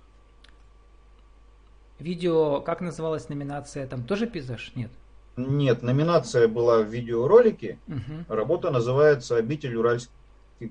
Видео, 1.99 2.61
как 2.61 2.81
называлась 2.81 3.29
номинация? 3.29 3.87
Там 3.87 4.05
тоже 4.05 4.27
пейзаж? 4.27 4.73
Нет. 4.75 4.91
Нет, 5.37 5.83
номинация 5.83 6.49
была 6.49 6.83
в 6.83 6.87
видеоролике. 6.87 7.79
Угу. 7.89 8.35
Работа 8.35 8.71
называется 8.71 9.37
«Обитель 9.37 9.77
уральских 9.77 10.11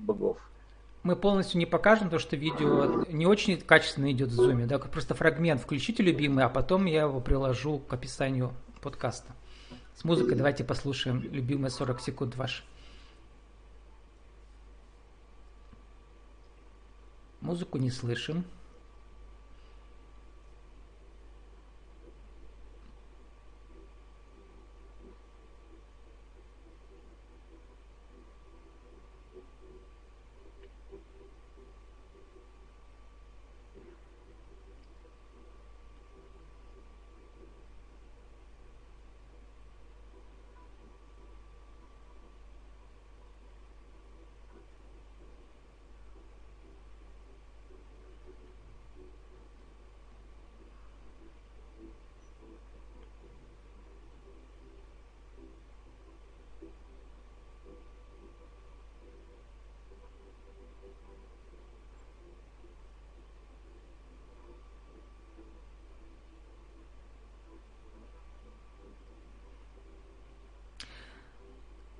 богов» 0.00 0.38
мы 1.06 1.14
полностью 1.14 1.60
не 1.60 1.66
покажем, 1.66 2.10
то 2.10 2.18
что 2.18 2.34
видео 2.34 3.04
не 3.08 3.26
очень 3.26 3.60
качественно 3.60 4.10
идет 4.10 4.30
в 4.30 4.34
зуме, 4.34 4.66
да, 4.66 4.80
просто 4.80 5.14
фрагмент 5.14 5.60
включите 5.60 6.02
любимый, 6.02 6.44
а 6.44 6.48
потом 6.48 6.84
я 6.86 7.02
его 7.02 7.20
приложу 7.20 7.78
к 7.78 7.92
описанию 7.92 8.52
подкаста. 8.82 9.32
С 9.94 10.02
музыкой 10.02 10.34
давайте 10.34 10.64
послушаем 10.64 11.22
любимые 11.22 11.70
40 11.70 12.00
секунд 12.00 12.36
ваш. 12.36 12.64
Музыку 17.40 17.78
не 17.78 17.92
слышим. 17.92 18.44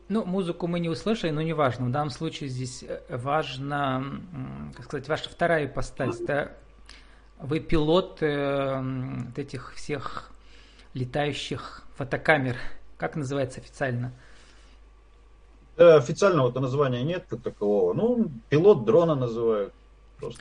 Ну, 0.09 0.25
музыку 0.25 0.69
мы 0.69 0.79
не 0.79 0.89
услышали, 0.89 1.31
но 1.31 1.43
не 1.43 1.53
важно. 1.53 1.87
В 1.87 1.91
данном 1.91 2.11
случае 2.11 2.49
здесь 2.49 2.85
э, 2.87 3.01
важно, 3.09 4.21
как 4.75 4.85
сказать, 4.85 5.09
ваша 5.09 5.29
вторая 5.29 5.67
ипостась. 5.67 6.19
Да? 6.21 6.53
Вы 7.41 7.59
пилот 7.59 8.19
э, 8.21 8.83
этих 9.37 9.75
всех 9.75 10.31
летающих 10.95 11.83
фотокамер. 11.97 12.57
Как 12.99 13.17
называется 13.17 13.61
официально? 13.61 14.13
Да, 15.77 15.97
официального-то 15.97 16.61
названия 16.61 17.03
нет 17.03 17.27
как 17.29 17.43
такового. 17.43 17.93
Ну, 17.93 18.31
пилот 18.49 18.85
дрона 18.85 19.15
называют 19.17 19.75
просто. 20.19 20.41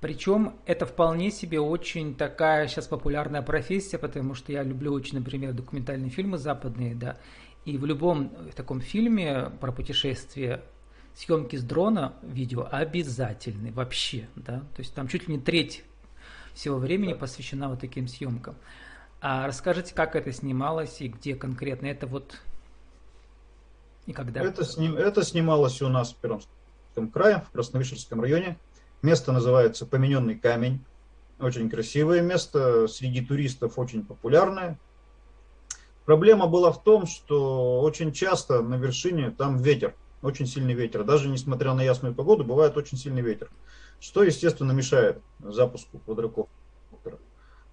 Причем 0.00 0.56
это 0.66 0.84
вполне 0.84 1.30
себе 1.30 1.58
очень 1.58 2.14
такая 2.14 2.68
сейчас 2.68 2.86
популярная 2.86 3.40
профессия, 3.40 3.98
потому 3.98 4.34
что 4.34 4.52
я 4.52 4.62
люблю 4.62 4.92
очень, 4.92 5.18
например, 5.18 5.54
документальные 5.54 6.10
фильмы 6.10 6.36
западные, 6.36 6.94
да. 6.94 7.16
И 7.66 7.76
в 7.78 7.84
любом 7.84 8.30
таком 8.54 8.80
фильме 8.80 9.50
про 9.60 9.72
путешествие 9.72 10.62
съемки 11.16 11.56
с 11.56 11.64
дрона 11.64 12.14
видео 12.22 12.68
обязательны 12.70 13.72
вообще, 13.72 14.28
да. 14.36 14.60
То 14.60 14.78
есть 14.78 14.94
там 14.94 15.08
чуть 15.08 15.26
ли 15.26 15.34
не 15.34 15.40
треть 15.40 15.82
всего 16.54 16.78
времени 16.78 17.12
посвящена 17.12 17.68
вот 17.68 17.80
таким 17.80 18.06
съемкам. 18.06 18.54
А 19.20 19.48
расскажите, 19.48 19.94
как 19.94 20.14
это 20.14 20.30
снималось 20.30 21.00
и 21.00 21.08
где 21.08 21.34
конкретно 21.34 21.86
это 21.86 22.06
вот 22.06 22.40
и 24.06 24.12
когда? 24.12 24.42
Это, 24.42 24.64
сним, 24.64 24.96
это 24.96 25.24
снималось 25.24 25.82
у 25.82 25.88
нас 25.88 26.12
в 26.12 26.16
Пермском 26.16 27.10
крае, 27.12 27.44
в 27.48 27.50
Красновишерском 27.50 28.20
районе. 28.20 28.58
Место 29.02 29.32
называется 29.32 29.86
Помененный 29.86 30.36
камень. 30.36 30.84
Очень 31.40 31.68
красивое 31.68 32.22
место, 32.22 32.86
среди 32.86 33.26
туристов 33.26 33.76
очень 33.76 34.04
популярное. 34.04 34.78
Проблема 36.06 36.46
была 36.46 36.70
в 36.70 36.82
том, 36.82 37.04
что 37.06 37.80
очень 37.80 38.12
часто 38.12 38.62
на 38.62 38.76
вершине 38.76 39.32
там 39.32 39.58
ветер, 39.58 39.94
очень 40.22 40.46
сильный 40.46 40.72
ветер. 40.72 41.02
Даже 41.02 41.28
несмотря 41.28 41.74
на 41.74 41.82
ясную 41.82 42.14
погоду, 42.14 42.44
бывает 42.44 42.76
очень 42.76 42.96
сильный 42.96 43.22
ветер. 43.22 43.50
Что, 43.98 44.22
естественно, 44.22 44.70
мешает 44.70 45.20
запуску 45.40 45.98
квадрокоптера. 45.98 47.18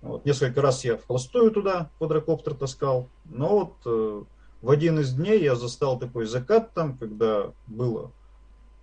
Вот. 0.02 0.26
Несколько 0.26 0.62
раз 0.62 0.84
я 0.84 0.98
в 0.98 1.06
холостую 1.06 1.52
туда 1.52 1.92
квадрокоптер 2.00 2.56
таскал. 2.56 3.08
Но 3.26 3.50
вот 3.60 3.74
э, 3.86 4.24
в 4.64 4.70
один 4.70 5.00
из 5.00 5.14
дней 5.14 5.44
я 5.44 5.56
застал 5.56 6.00
такой 6.00 6.26
закат 6.26 6.74
там, 6.74 6.98
когда 6.98 7.52
было 7.68 8.12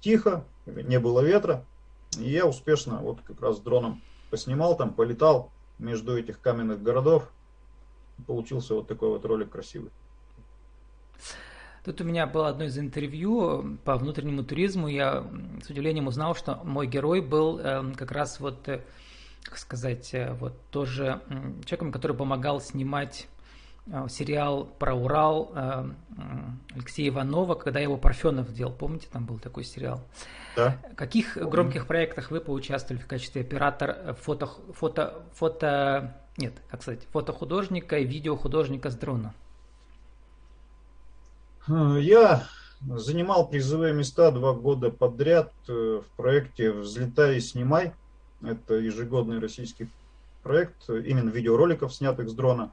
тихо, 0.01 0.45
не 0.65 1.01
было 1.01 1.21
ветра. 1.21 1.67
И 2.19 2.31
я 2.31 2.47
успешно 2.47 2.99
вот 2.99 3.21
как 3.23 3.41
раз 3.43 3.59
дроном 3.59 4.01
поснимал 4.31 4.77
там, 4.77 4.95
полетал 4.95 5.51
между 5.81 6.17
этих 6.17 6.41
каменных 6.41 6.83
городов. 6.83 7.33
Получился 8.27 8.75
вот 8.75 8.87
такой 8.87 9.09
вот 9.09 9.25
ролик 9.25 9.51
красивый. 9.51 9.91
Тут 11.85 12.03
у 12.03 12.05
меня 12.05 12.27
было 12.27 12.49
одно 12.49 12.65
из 12.65 12.79
интервью 12.79 13.79
по 13.85 13.97
внутреннему 13.97 14.45
туризму. 14.45 14.87
Я 14.89 15.25
с 15.63 15.71
удивлением 15.71 16.09
узнал, 16.09 16.35
что 16.35 16.61
мой 16.63 16.87
герой 16.87 17.23
был 17.23 17.59
э, 17.59 17.95
как 17.97 18.13
раз 18.13 18.39
вот, 18.39 18.69
э, 18.69 18.83
как 19.43 19.57
сказать, 19.57 20.13
э, 20.13 20.35
вот 20.35 20.53
тоже 20.71 21.23
э, 21.31 21.35
человеком, 21.65 21.91
который 21.91 22.15
помогал 22.15 22.61
снимать 22.61 23.29
э, 23.87 24.09
сериал 24.11 24.67
про 24.67 24.95
Урал 24.95 25.53
э, 25.55 25.91
Алексея 26.75 27.09
Иванова, 27.09 27.55
когда 27.55 27.81
его 27.81 27.97
Парфенов 27.97 28.53
делал. 28.53 28.75
Помните, 28.75 29.09
там 29.11 29.25
был 29.25 29.39
такой 29.39 29.65
сериал? 29.65 30.03
Да. 30.57 30.77
В 30.93 30.97
каких 30.97 31.39
громких 31.39 31.87
проектах 31.87 32.31
вы 32.31 32.43
поучаствовали 32.43 33.01
в 33.01 33.07
качестве 33.07 33.41
оператора, 33.41 34.15
фото, 34.21 34.51
фото, 34.75 35.23
фото, 35.33 36.20
нет, 36.37 36.55
как 36.71 36.83
сказать, 36.83 37.07
фотохудожника 37.13 37.99
и 37.99 38.05
видеохудожника 38.05 38.91
с 38.91 38.95
дрона? 38.95 39.35
Я 41.69 42.47
занимал 42.81 43.49
призовые 43.49 43.93
места 43.93 44.31
два 44.31 44.53
года 44.55 44.91
подряд 44.91 45.53
э, 45.69 46.01
в 46.03 46.17
проекте 46.17 46.73
«Взлетай 46.73 47.37
и 47.37 47.41
снимай». 47.41 47.93
Это 48.43 48.75
ежегодный 48.75 49.39
российский 49.39 49.89
проект, 50.43 50.89
именно 50.89 51.29
видеороликов, 51.29 51.95
снятых 51.95 52.31
с 52.31 52.33
дрона. 52.33 52.73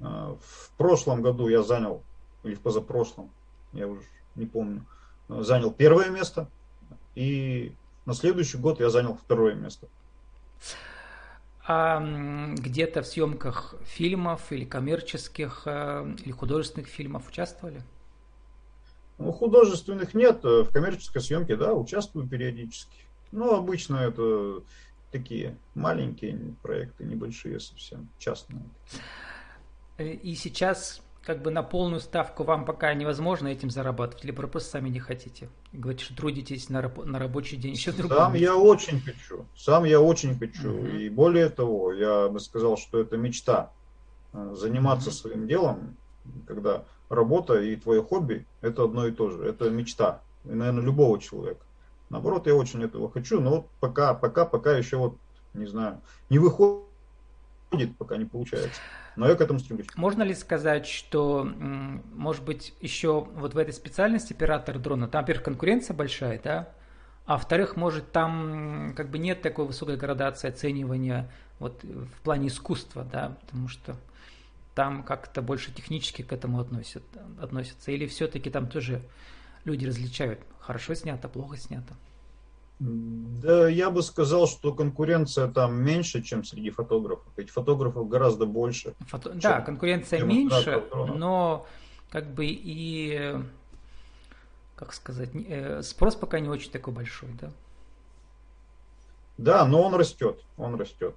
Э, 0.00 0.36
в 0.40 0.70
прошлом 0.78 1.20
году 1.20 1.48
я 1.48 1.62
занял, 1.62 2.02
или 2.42 2.54
в 2.54 2.60
позапрошлом, 2.60 3.30
я 3.72 3.86
уже 3.86 4.00
не 4.34 4.46
помню, 4.46 4.84
занял 5.28 5.70
первое 5.70 6.08
место. 6.08 6.48
И 7.14 7.74
на 8.06 8.14
следующий 8.14 8.58
год 8.58 8.80
я 8.80 8.90
занял 8.90 9.14
второе 9.14 9.54
место. 9.54 9.88
А 11.66 11.98
где-то 12.58 13.02
в 13.02 13.06
съемках 13.06 13.74
фильмов 13.84 14.52
или 14.52 14.64
коммерческих, 14.64 15.62
э, 15.64 16.14
или 16.22 16.32
художественных 16.32 16.88
фильмов 16.88 17.28
участвовали? 17.28 17.82
Ну, 19.16 19.32
художественных 19.32 20.12
нет, 20.12 20.44
э, 20.44 20.64
в 20.64 20.70
коммерческой 20.70 21.22
съемке, 21.22 21.56
да, 21.56 21.72
участвую 21.72 22.28
периодически. 22.28 22.98
Но 23.32 23.54
обычно 23.54 23.96
это 23.96 24.62
такие 25.10 25.56
маленькие 25.74 26.38
проекты, 26.62 27.04
небольшие 27.04 27.60
совсем, 27.60 28.08
частные. 28.18 28.62
Э, 29.96 30.08
и 30.08 30.34
сейчас 30.34 31.03
как 31.24 31.40
бы 31.40 31.50
на 31.50 31.62
полную 31.62 32.00
ставку 32.00 32.44
вам 32.44 32.64
пока 32.64 32.92
невозможно 32.92 33.48
этим 33.48 33.70
зарабатывать, 33.70 34.24
либо 34.24 34.46
просто 34.46 34.70
сами 34.70 34.90
не 34.90 35.00
хотите? 35.00 35.48
Говорите, 35.72 36.04
что 36.04 36.16
трудитесь 36.16 36.68
на, 36.68 36.82
раб- 36.82 37.04
на 37.04 37.18
рабочий 37.18 37.56
день 37.56 37.72
еще 37.72 37.92
другом 37.92 38.18
Сам 38.18 38.34
я 38.34 38.56
очень 38.56 39.00
хочу, 39.00 39.46
сам 39.56 39.84
я 39.84 40.00
очень 40.00 40.38
хочу. 40.38 40.70
Uh-huh. 40.70 40.98
И 40.98 41.08
более 41.08 41.48
того, 41.48 41.92
я 41.92 42.28
бы 42.28 42.40
сказал, 42.40 42.76
что 42.76 43.00
это 43.00 43.16
мечта. 43.16 43.72
Э, 44.32 44.54
заниматься 44.54 45.10
uh-huh. 45.10 45.14
своим 45.14 45.48
делом, 45.48 45.96
когда 46.46 46.84
работа 47.08 47.60
и 47.60 47.76
твое 47.76 48.02
хобби– 48.02 48.46
это 48.60 48.84
одно 48.84 49.06
и 49.06 49.12
то 49.12 49.30
же. 49.30 49.44
Это 49.44 49.70
мечта, 49.70 50.20
и, 50.44 50.50
наверное, 50.50 50.84
любого 50.84 51.18
человека. 51.18 51.64
Наоборот, 52.10 52.46
я 52.46 52.54
очень 52.54 52.82
этого 52.82 53.10
хочу, 53.10 53.40
но 53.40 53.50
вот 53.50 53.66
пока, 53.80 54.12
пока, 54.12 54.44
пока 54.44 54.76
еще 54.76 54.98
вот, 54.98 55.16
не 55.54 55.66
знаю, 55.66 56.00
не 56.28 56.38
выходит, 56.38 56.84
пока 57.98 58.18
не 58.18 58.26
получается. 58.26 58.80
Но 59.16 59.28
я 59.28 59.34
к 59.34 59.40
этому 59.40 59.58
стремлюсь. 59.58 59.86
Можно 59.96 60.22
ли 60.22 60.34
сказать, 60.34 60.86
что, 60.86 61.44
может 61.44 62.44
быть, 62.44 62.74
еще 62.80 63.20
вот 63.20 63.54
в 63.54 63.58
этой 63.58 63.72
специальности 63.72 64.32
оператор 64.32 64.78
дрона, 64.78 65.08
там, 65.08 65.22
во-первых, 65.22 65.44
конкуренция 65.44 65.94
большая, 65.94 66.40
да, 66.42 66.68
а 67.26 67.34
во-вторых, 67.34 67.76
может, 67.76 68.12
там 68.12 68.92
как 68.96 69.10
бы 69.10 69.18
нет 69.18 69.40
такой 69.40 69.66
высокой 69.66 69.96
градации 69.96 70.48
оценивания 70.48 71.30
вот 71.58 71.82
в 71.82 72.20
плане 72.22 72.48
искусства, 72.48 73.04
да, 73.04 73.38
потому 73.40 73.68
что 73.68 73.96
там 74.74 75.02
как-то 75.02 75.40
больше 75.40 75.72
технически 75.72 76.22
к 76.22 76.32
этому 76.32 76.60
относят, 76.60 77.04
относятся? 77.40 77.92
Или 77.92 78.06
все-таки 78.06 78.50
там 78.50 78.66
тоже 78.68 79.00
люди 79.64 79.86
различают, 79.86 80.40
хорошо 80.60 80.94
снято, 80.94 81.28
плохо 81.28 81.56
снято? 81.56 81.94
Да, 82.84 83.68
я 83.68 83.90
бы 83.90 84.02
сказал, 84.02 84.46
что 84.46 84.74
конкуренция 84.74 85.48
там 85.48 85.82
меньше, 85.82 86.22
чем 86.22 86.44
среди 86.44 86.68
фотографов. 86.70 87.26
Ведь 87.36 87.48
фотографов 87.48 88.08
гораздо 88.08 88.44
больше. 88.44 88.94
Фото... 89.08 89.30
Да, 89.30 89.62
конкуренция 89.62 90.22
меньше, 90.22 90.84
но 90.92 91.66
как 92.10 92.26
бы 92.26 92.44
и, 92.46 93.36
как 94.76 94.92
сказать, 94.92 95.30
э, 95.34 95.82
спрос 95.82 96.14
пока 96.14 96.40
не 96.40 96.48
очень 96.48 96.70
такой 96.70 96.92
большой, 96.92 97.30
да? 97.40 97.50
Да, 99.38 99.66
но 99.66 99.82
он 99.82 99.94
растет, 99.94 100.40
он 100.58 100.74
растет. 100.74 101.14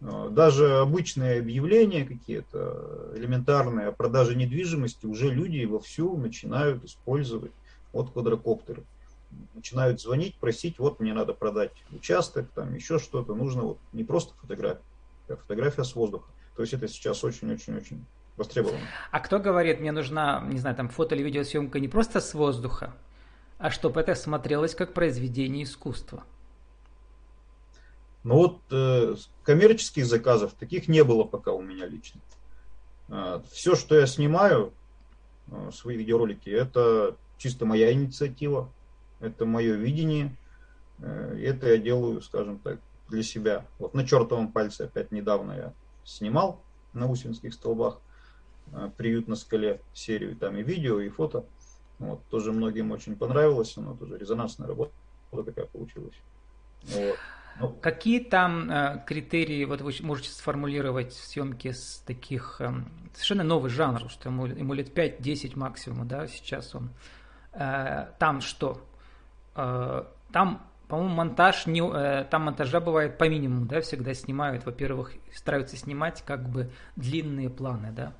Э, 0.00 0.28
даже 0.30 0.78
обычные 0.78 1.38
объявления 1.38 2.04
какие-то 2.04 3.12
элементарные 3.14 3.88
о 3.88 3.92
продаже 3.92 4.34
недвижимости 4.34 5.06
уже 5.06 5.30
люди 5.30 5.64
вовсю 5.64 6.16
начинают 6.16 6.84
использовать 6.84 7.52
от 7.92 8.10
квадрокоптеры. 8.10 8.82
Начинают 9.54 10.00
звонить, 10.00 10.36
просить, 10.36 10.78
вот 10.78 11.00
мне 11.00 11.12
надо 11.12 11.34
продать 11.34 11.72
участок, 11.92 12.48
там 12.54 12.74
еще 12.74 12.98
что-то. 12.98 13.34
Нужно 13.34 13.62
вот 13.62 13.78
не 13.92 14.04
просто 14.04 14.34
фотография, 14.40 14.82
а 15.28 15.36
фотография 15.36 15.84
с 15.84 15.94
воздуха. 15.94 16.30
То 16.56 16.62
есть 16.62 16.72
это 16.72 16.88
сейчас 16.88 17.22
очень-очень-очень 17.24 18.04
востребовано. 18.36 18.80
А 19.10 19.20
кто 19.20 19.38
говорит, 19.38 19.80
мне 19.80 19.92
нужна, 19.92 20.42
не 20.46 20.58
знаю, 20.58 20.76
там 20.76 20.88
фото 20.88 21.14
или 21.14 21.22
видеосъемка 21.22 21.80
не 21.80 21.88
просто 21.88 22.20
с 22.20 22.34
воздуха, 22.34 22.94
а 23.58 23.70
чтобы 23.70 24.00
это 24.00 24.14
смотрелось 24.14 24.74
как 24.74 24.94
произведение 24.94 25.64
искусства? 25.64 26.24
Но 28.24 28.36
вот 28.38 28.60
э, 28.72 29.14
коммерческих 29.44 30.04
заказов 30.04 30.52
таких 30.54 30.88
не 30.88 31.04
было 31.04 31.22
пока 31.24 31.52
у 31.52 31.62
меня 31.62 31.86
лично. 31.86 32.20
Э, 33.08 33.40
все, 33.52 33.76
что 33.76 33.94
я 33.94 34.06
снимаю, 34.06 34.72
э, 35.48 35.70
свои 35.72 35.96
видеоролики, 35.96 36.50
это 36.50 37.16
чисто 37.38 37.66
моя 37.66 37.92
инициатива, 37.92 38.68
это 39.20 39.46
мое 39.46 39.74
видение. 39.74 40.36
Э, 40.98 41.38
это 41.42 41.68
я 41.68 41.78
делаю, 41.78 42.20
скажем 42.20 42.58
так, 42.58 42.78
для 43.08 43.22
себя. 43.22 43.66
Вот 43.78 43.94
на 43.94 44.06
чертовом 44.06 44.52
пальце 44.52 44.82
опять 44.82 45.12
недавно 45.12 45.52
я 45.52 45.72
снимал 46.04 46.62
на 46.92 47.10
Усинских 47.10 47.54
столбах 47.54 48.00
э, 48.72 48.90
приют 48.96 49.28
на 49.28 49.36
скале 49.36 49.80
серию, 49.92 50.36
там 50.36 50.56
и 50.56 50.62
видео, 50.62 51.00
и 51.00 51.08
фото. 51.08 51.44
Вот, 51.98 52.22
тоже 52.28 52.52
многим 52.52 52.90
очень 52.90 53.16
понравилось, 53.16 53.76
оно 53.78 53.94
тоже 53.94 54.18
резонансная 54.18 54.68
работа 54.68 54.92
такая 55.44 55.66
получилась. 55.66 56.14
Вот. 56.82 57.16
Ну, 57.58 57.70
Какие 57.80 58.20
там 58.20 58.70
э, 58.70 59.02
критерии, 59.06 59.64
вот 59.64 59.80
вы 59.80 59.94
можете 60.02 60.28
сформулировать 60.28 61.12
в 61.12 61.24
съемке 61.24 61.72
с 61.72 62.02
таких, 62.06 62.60
э, 62.60 62.70
совершенно 63.14 63.44
новый 63.44 63.70
жанр, 63.70 64.10
что 64.10 64.28
ему, 64.28 64.46
ему 64.46 64.74
лет 64.74 64.96
5-10 64.96 65.58
максимум, 65.58 66.06
да, 66.06 66.26
сейчас 66.26 66.74
он. 66.74 66.90
Э, 67.52 68.08
там 68.18 68.42
что? 68.42 68.86
Э, 69.56 70.04
там, 70.32 70.62
по-моему, 70.88 71.14
монтаж, 71.14 71.66
не, 71.66 71.80
э, 71.80 72.24
там 72.30 72.42
монтажа 72.42 72.80
бывает 72.80 73.18
по 73.18 73.28
минимуму, 73.28 73.66
да, 73.66 73.80
всегда 73.80 74.14
снимают. 74.14 74.66
Во-первых, 74.66 75.14
стараются 75.34 75.76
снимать 75.76 76.22
как 76.24 76.48
бы 76.48 76.70
длинные 76.94 77.50
планы, 77.50 77.90
да. 77.90 78.12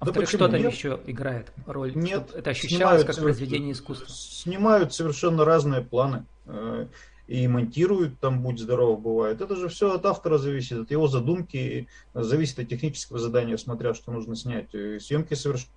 А 0.00 0.06
да 0.10 0.26
что 0.26 0.48
там 0.48 0.60
еще 0.60 1.00
играет 1.06 1.52
роль? 1.66 1.94
Нет. 1.94 2.34
Это 2.34 2.50
ощущалось 2.50 3.04
как 3.04 3.16
произведение 3.16 3.72
искусства. 3.72 4.08
Снимают 4.08 4.92
совершенно 4.92 5.44
разные 5.44 5.82
планы. 5.82 6.26
Э, 6.46 6.86
и 7.26 7.48
монтируют 7.48 8.20
там, 8.20 8.42
будь 8.42 8.60
здоров, 8.60 9.00
бывает. 9.00 9.40
Это 9.40 9.56
же 9.56 9.68
все 9.68 9.94
от 9.94 10.04
автора 10.04 10.36
зависит, 10.36 10.78
от 10.80 10.90
его 10.90 11.08
задумки, 11.08 11.88
зависит 12.12 12.58
от 12.58 12.68
технического 12.68 13.18
задания, 13.18 13.56
смотря 13.56 13.94
что 13.94 14.12
нужно 14.12 14.36
снять. 14.36 14.68
Съемки 14.70 15.32
совершенно 15.32 15.72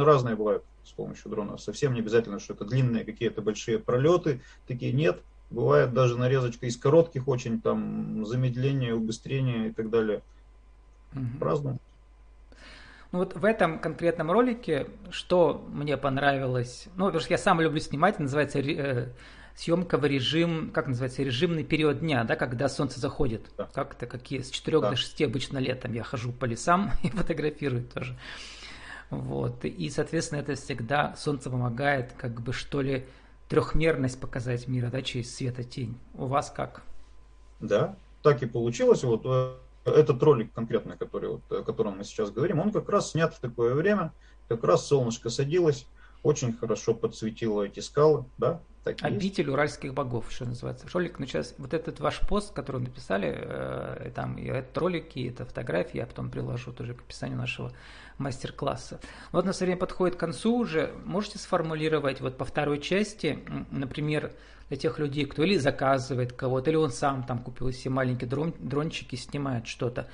разные 0.00 0.36
бывают 0.36 0.64
с 0.84 0.90
помощью 0.92 1.30
дрона. 1.30 1.58
Совсем 1.58 1.94
не 1.94 2.00
обязательно, 2.00 2.38
что 2.38 2.54
это 2.54 2.64
длинные 2.64 3.04
какие-то 3.04 3.42
большие 3.42 3.78
пролеты, 3.78 4.40
такие 4.66 4.92
нет. 4.92 5.20
Бывает 5.50 5.94
даже 5.94 6.18
нарезочка 6.18 6.66
из 6.66 6.76
коротких 6.76 7.26
очень, 7.26 7.60
там, 7.60 8.26
замедление, 8.26 8.94
убыстрение 8.94 9.68
и 9.68 9.72
так 9.72 9.88
далее. 9.90 10.22
Угу. 11.14 11.38
По-разному. 11.40 11.78
Ну 13.12 13.20
вот 13.20 13.34
в 13.34 13.44
этом 13.44 13.78
конкретном 13.78 14.30
ролике, 14.30 14.88
что 15.10 15.66
мне 15.72 15.96
понравилось, 15.96 16.88
ну, 16.96 17.06
потому 17.06 17.20
что 17.20 17.32
я 17.32 17.38
сам 17.38 17.58
люблю 17.60 17.80
снимать, 17.80 18.18
называется 18.18 18.58
э, 18.58 19.08
съемка 19.56 19.96
в 19.96 20.04
режим, 20.04 20.70
как 20.70 20.86
называется, 20.86 21.22
режимный 21.22 21.64
период 21.64 22.00
дня, 22.00 22.22
да, 22.24 22.36
когда 22.36 22.68
солнце 22.68 23.00
заходит. 23.00 23.46
Да. 23.56 23.68
Как-то 23.72 24.06
какие, 24.06 24.42
с 24.42 24.50
4 24.50 24.80
да. 24.80 24.90
до 24.90 24.96
6 24.96 25.22
обычно 25.22 25.58
летом 25.58 25.94
я 25.94 26.04
хожу 26.04 26.32
по 26.32 26.44
лесам 26.44 26.92
и 27.02 27.08
фотографирую 27.08 27.84
тоже. 27.84 28.16
Вот. 29.10 29.64
И, 29.64 29.88
соответственно, 29.90 30.40
это 30.40 30.54
всегда 30.54 31.14
солнце 31.16 31.50
помогает, 31.50 32.12
как 32.16 32.40
бы, 32.40 32.52
что 32.52 32.80
ли, 32.80 33.06
трехмерность 33.48 34.20
показать 34.20 34.68
мира, 34.68 34.90
да, 34.90 35.02
через 35.02 35.34
светотень. 35.34 35.98
У 36.14 36.26
вас 36.26 36.50
как? 36.54 36.82
Да, 37.60 37.96
так 38.22 38.42
и 38.42 38.46
получилось. 38.46 39.02
Вот 39.04 39.22
э, 39.24 39.54
этот 39.84 40.22
ролик 40.22 40.52
конкретно, 40.52 40.96
который, 40.96 41.30
вот, 41.30 41.52
о 41.52 41.62
котором 41.62 41.98
мы 41.98 42.04
сейчас 42.04 42.30
говорим, 42.30 42.60
он 42.60 42.72
как 42.72 42.88
раз 42.88 43.12
снят 43.12 43.34
в 43.34 43.40
такое 43.40 43.74
время, 43.74 44.12
как 44.48 44.62
раз 44.64 44.86
солнышко 44.86 45.30
садилось, 45.30 45.86
очень 46.22 46.52
хорошо 46.52 46.94
подсветило 46.94 47.62
эти 47.62 47.80
скалы, 47.80 48.24
да, 48.36 48.60
так 48.84 49.02
Обитель 49.02 49.44
есть. 49.44 49.52
уральских 49.52 49.92
богов, 49.92 50.26
что 50.30 50.46
называется. 50.46 50.86
Ролик, 50.92 51.18
ну 51.18 51.26
сейчас, 51.26 51.54
вот 51.58 51.74
этот 51.74 52.00
ваш 52.00 52.20
пост, 52.20 52.52
который 52.54 52.80
написали, 52.80 53.34
э, 53.38 54.10
там, 54.14 54.38
и 54.38 54.46
этот 54.46 54.76
ролик, 54.78 55.16
и 55.16 55.28
это 55.28 55.44
фотографии, 55.44 55.98
я 55.98 56.06
потом 56.06 56.30
приложу 56.30 56.72
тоже 56.72 56.94
к 56.94 57.00
описанию 57.02 57.36
нашего 57.36 57.72
мастер-класса. 58.18 59.00
Вот 59.32 59.44
на 59.44 59.52
время 59.52 59.76
подходит 59.76 60.16
к 60.16 60.20
концу 60.20 60.56
уже, 60.56 60.92
можете 61.04 61.38
сформулировать 61.38 62.20
вот 62.20 62.36
по 62.36 62.44
второй 62.44 62.80
части, 62.80 63.38
например, 63.70 64.32
для 64.68 64.76
тех 64.76 64.98
людей, 64.98 65.24
кто 65.24 65.44
или 65.44 65.56
заказывает 65.56 66.32
кого-то, 66.32 66.70
или 66.70 66.76
он 66.76 66.90
сам 66.90 67.22
там 67.24 67.38
купил 67.38 67.72
себе 67.72 67.90
маленькие 67.90 68.28
дрон, 68.28 68.54
дрончики, 68.58 69.16
снимает 69.16 69.66
что-то. 69.66 70.08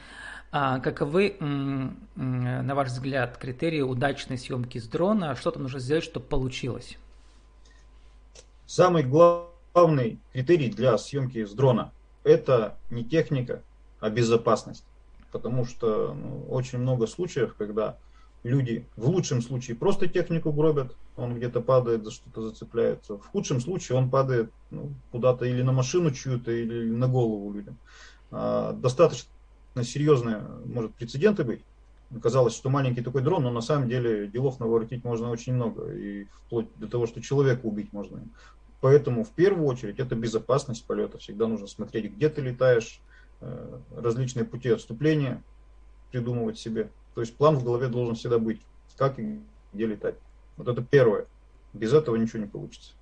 А 0.53 0.79
каковы, 0.79 1.37
на 1.41 2.75
ваш 2.75 2.89
взгляд, 2.89 3.37
критерии 3.39 3.81
удачной 3.81 4.39
съемки 4.39 4.79
с 4.79 4.87
дрона? 4.87 5.35
Что 5.35 5.51
там 5.51 5.65
нужно 5.65 5.81
сделать, 5.81 6.05
чтобы 6.05 6.27
получилось? 6.27 6.97
Самый 8.67 9.03
главный 9.03 10.21
критерий 10.33 10.71
для 10.71 10.97
съемки 10.97 11.45
с 11.45 11.53
дрона– 11.53 11.93
это 12.23 12.79
не 12.91 13.05
техника, 13.05 13.63
а 13.99 14.11
безопасность. 14.11 14.85
Потому 15.35 15.65
что 15.65 16.15
ну, 16.15 16.47
очень 16.49 16.79
много 16.79 17.09
случаев, 17.09 17.57
когда 17.59 17.99
люди 18.45 18.87
в 18.97 19.09
лучшем 19.09 19.43
случае 19.43 19.77
просто 19.77 20.07
технику 20.07 20.53
гробят, 20.53 20.95
он 21.17 21.35
где-то 21.35 21.61
падает, 21.61 22.05
за 22.05 22.13
что-то 22.13 22.43
зацепляется. 22.43 23.19
В 23.19 23.27
худшем 23.27 23.61
случае 23.61 23.99
он 23.99 24.11
падает 24.11 24.53
ну, 24.71 24.93
куда-то 25.11 25.45
или 25.45 25.61
на 25.63 25.73
машину 25.73 26.13
чью-то, 26.13 26.53
или 26.53 26.89
на 26.89 27.09
голову 27.09 27.53
людям. 27.53 27.77
А, 28.31 28.75
достаточно 28.75 29.29
серьезные, 29.83 30.41
может, 30.67 30.95
прецеденты 30.95 31.43
быть. 31.43 31.63
Казалось, 32.23 32.55
что 32.55 32.71
маленький 32.71 33.03
такой 33.03 33.23
дрон, 33.23 33.43
но 33.43 33.51
на 33.51 33.61
самом 33.61 33.89
деле 33.89 34.29
делов 34.29 34.61
наворотить 34.61 35.03
можно 35.03 35.31
очень 35.31 35.55
много. 35.55 35.93
И 35.93 36.27
вплоть 36.47 36.69
до 36.77 36.87
того, 36.87 37.09
что 37.09 37.21
человека 37.21 37.67
убить 37.67 37.93
можно. 37.93 38.23
Поэтому 38.81 39.25
в 39.25 39.31
первую 39.31 39.67
очередь 39.67 39.99
это 39.99 40.15
безопасность 40.15 40.87
полета. 40.87 41.19
Всегда 41.19 41.49
нужно 41.49 41.67
смотреть, 41.67 42.13
где 42.13 42.29
ты 42.29 42.41
летаешь, 42.41 43.01
различные 43.97 44.45
пути 44.45 44.71
отступления 44.71 45.43
придумывать 46.11 46.59
себе. 46.59 46.91
То 47.15 47.21
есть 47.21 47.37
план 47.37 47.57
в 47.57 47.65
голове 47.65 47.89
должен 47.89 48.15
всегда 48.15 48.39
быть, 48.39 48.61
как 48.97 49.19
и 49.19 49.41
где 49.73 49.87
летать. 49.87 50.17
Вот 50.57 50.69
это 50.69 50.83
первое. 50.83 51.27
Без 51.73 51.93
этого 51.93 52.17
ничего 52.17 52.41
не 52.41 52.47
получится. 52.47 52.93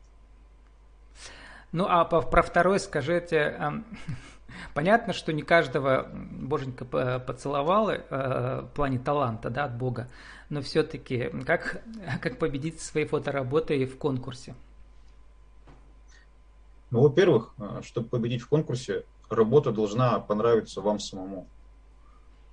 Ну 1.73 1.87
а 1.89 2.05
про 2.05 2.43
второе 2.43 2.79
скажите, 2.79 3.83
понятно, 4.75 5.13
что 5.13 5.33
не 5.33 5.43
каждого 5.43 6.09
боженька 6.13 6.85
поцеловал 6.85 7.91
э, 7.91 8.01
в 8.63 8.71
плане 8.75 8.99
таланта 8.99 9.51
да, 9.51 9.65
от 9.65 9.77
Бога, 9.77 10.09
но 10.51 10.61
все-таки 10.61 11.31
как, 11.47 11.83
как 12.21 12.39
победить 12.39 12.81
своей 12.81 13.07
фотоработой 13.07 13.85
в 13.87 13.97
конкурсе? 13.97 14.55
Ну, 16.93 17.01
во-первых, 17.01 17.55
э, 17.59 17.81
чтобы 17.83 18.09
победить 18.09 18.43
в 18.43 18.49
конкурсе, 18.49 19.07
работа 19.31 19.73
должна 19.73 20.21
понравиться 20.21 20.83
вам 20.83 21.01
самому. 21.01 21.49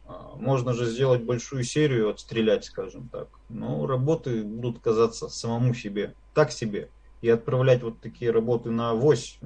А, 0.07 0.33
можно 0.37 0.71
же 0.71 0.85
сделать 0.85 1.23
большую 1.23 1.63
серию, 1.63 2.09
отстрелять, 2.09 2.63
скажем 2.63 3.09
так. 3.09 3.27
Но 3.49 3.85
работы 3.85 4.43
будут 4.45 4.79
казаться 4.79 5.27
самому 5.27 5.73
себе, 5.73 6.15
так 6.33 6.51
себе. 6.53 6.89
И 7.21 7.29
отправлять 7.29 7.83
вот 7.83 7.99
такие 7.99 8.31
работы 8.31 8.71
на 8.71 8.91
авось, 8.91 9.39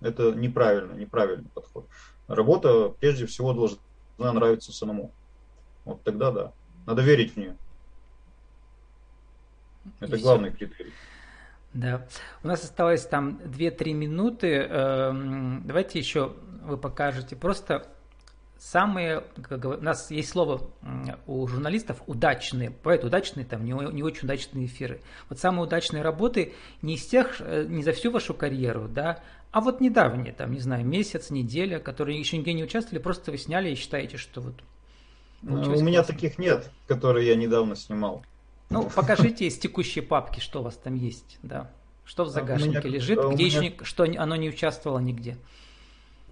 это 0.00 0.32
неправильно, 0.32 0.94
неправильный 0.94 1.50
подход. 1.50 1.86
Работа 2.26 2.88
прежде 2.98 3.26
всего 3.26 3.52
должна 3.52 4.32
нравиться 4.32 4.72
самому. 4.72 5.12
Вот 5.84 6.02
тогда 6.02 6.30
да. 6.32 6.52
Надо 6.86 7.02
верить 7.02 7.34
в 7.34 7.36
нее. 7.36 7.58
Это 10.00 10.16
И 10.16 10.22
главный 10.22 10.48
все. 10.48 10.66
критерий. 10.66 10.92
Да. 11.72 12.06
У 12.42 12.48
нас 12.48 12.64
осталось 12.64 13.06
там 13.06 13.40
2-3 13.44 13.92
минуты. 13.92 14.48
Эм, 14.48 15.62
давайте 15.64 15.98
еще 15.98 16.34
вы 16.62 16.76
покажете 16.76 17.36
просто 17.36 17.86
самые, 18.60 19.24
как, 19.42 19.64
у 19.64 19.82
нас 19.82 20.10
есть 20.10 20.28
слово 20.28 20.60
у 21.26 21.46
журналистов 21.46 22.02
удачные, 22.06 22.70
бывают 22.70 23.04
удачные, 23.04 23.46
там 23.46 23.64
не, 23.64 23.72
не 23.72 24.02
очень 24.02 24.24
удачные 24.24 24.66
эфиры. 24.66 25.00
Вот 25.28 25.38
самые 25.38 25.66
удачные 25.66 26.02
работы 26.02 26.52
не 26.82 26.94
из 26.94 27.06
тех, 27.06 27.40
э, 27.40 27.64
не 27.66 27.82
за 27.82 27.92
всю 27.92 28.10
вашу 28.10 28.34
карьеру, 28.34 28.86
да, 28.86 29.22
а 29.50 29.60
вот 29.60 29.80
недавние, 29.80 30.32
там, 30.32 30.52
не 30.52 30.60
знаю, 30.60 30.84
месяц, 30.84 31.30
неделя, 31.30 31.80
которые 31.80 32.18
еще 32.18 32.36
нигде 32.36 32.52
не 32.52 32.62
участвовали, 32.62 33.02
просто 33.02 33.30
вы 33.30 33.38
сняли 33.38 33.70
и 33.70 33.74
считаете, 33.74 34.16
что 34.16 34.40
вот... 34.40 34.54
Ну, 35.42 35.54
у 35.54 35.80
меня 35.80 36.00
классно. 36.00 36.14
таких 36.14 36.38
нет, 36.38 36.70
которые 36.86 37.26
я 37.26 37.34
недавно 37.34 37.74
снимал. 37.74 38.22
Ну, 38.70 38.88
покажите 38.88 39.46
из 39.46 39.58
текущей 39.58 40.00
папки, 40.00 40.38
что 40.38 40.60
у 40.60 40.62
вас 40.62 40.76
там 40.76 40.94
есть, 40.94 41.38
да. 41.42 41.70
Что 42.04 42.24
в 42.24 42.28
а 42.28 42.30
загашнике 42.30 42.78
меня, 42.78 42.88
лежит, 42.88 43.18
где 43.32 43.44
меня... 43.44 43.62
еще 43.62 43.84
что 43.84 44.04
оно 44.04 44.36
не 44.36 44.48
участвовало 44.48 45.00
нигде. 45.00 45.36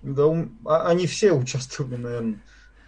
Да, 0.03 0.25
а, 0.65 0.87
они 0.89 1.07
все 1.07 1.33
участвовали, 1.33 1.97
наверное. 1.97 2.41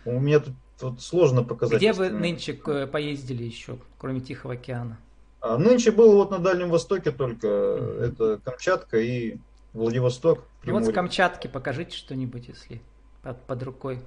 У 0.04 0.18
меня 0.20 0.38
тут, 0.38 0.54
тут 0.78 1.02
сложно 1.02 1.42
показать. 1.42 1.78
Где 1.78 1.92
вы 1.92 2.10
нынче 2.10 2.54
поездили 2.54 3.42
еще, 3.42 3.78
кроме 3.98 4.20
Тихого 4.20 4.54
океана? 4.54 4.98
А 5.40 5.58
нынче 5.58 5.90
был 5.90 6.12
вот 6.12 6.30
на 6.30 6.38
Дальнем 6.38 6.70
Востоке 6.70 7.10
только. 7.10 7.46
Mm-hmm. 7.48 8.04
Это 8.04 8.40
Камчатка 8.44 8.98
и 8.98 9.38
Владивосток. 9.72 10.44
Ну 10.64 10.74
вот 10.74 10.84
с 10.84 10.92
Камчатки 10.92 11.48
покажите 11.48 11.96
что-нибудь, 11.96 12.48
если 12.48 12.80
под, 13.22 13.42
под 13.46 13.62
рукой. 13.62 14.00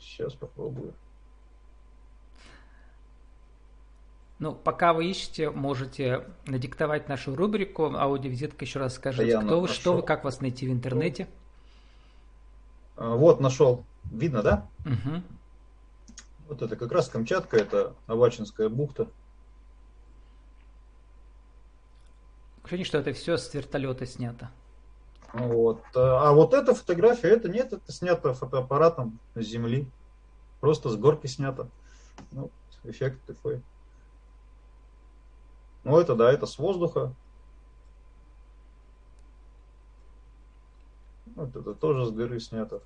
Сейчас 0.00 0.34
попробую. 0.34 0.94
Ну, 4.40 4.54
пока 4.54 4.94
вы 4.94 5.10
ищете, 5.10 5.50
можете 5.50 6.24
надиктовать 6.46 7.10
нашу 7.10 7.36
рубрику. 7.36 7.94
Аудиовизитка 7.94 8.64
еще 8.64 8.78
раз 8.78 8.94
скажите, 8.94 9.38
да 9.38 9.44
кто 9.44 9.60
вы, 9.60 9.68
что 9.68 9.92
вы, 9.92 10.02
как 10.02 10.24
вас 10.24 10.40
найти 10.40 10.66
в 10.66 10.72
интернете. 10.72 11.28
А, 12.96 13.16
вот, 13.16 13.40
нашел. 13.40 13.84
Видно, 14.04 14.42
да? 14.42 14.66
Угу. 14.86 15.22
Вот 16.48 16.62
это 16.62 16.74
как 16.74 16.90
раз 16.90 17.10
Камчатка, 17.10 17.58
это 17.58 17.94
Авачинская 18.06 18.70
бухта. 18.70 19.08
Ощущение, 22.64 22.86
что 22.86 22.96
это 22.96 23.12
все 23.12 23.36
с 23.36 23.52
вертолета 23.52 24.06
снято. 24.06 24.50
Вот. 25.34 25.82
А 25.94 26.32
вот 26.32 26.54
эта 26.54 26.74
фотография, 26.74 27.28
это 27.28 27.50
нет, 27.50 27.74
это 27.74 27.92
снято 27.92 28.32
фотоаппаратом 28.32 29.18
с 29.34 29.42
земли. 29.42 29.86
Просто 30.60 30.88
с 30.88 30.96
горки 30.96 31.26
снято. 31.26 31.68
Ну, 32.32 32.50
эффект 32.84 33.20
такой. 33.26 33.60
Ну, 35.84 35.98
это 35.98 36.14
да, 36.14 36.30
это 36.32 36.46
с 36.46 36.58
воздуха. 36.58 37.14
Вот 41.36 41.56
это 41.56 41.74
тоже 41.74 42.06
с 42.06 42.10
горы 42.10 42.38
снято. 42.38 42.82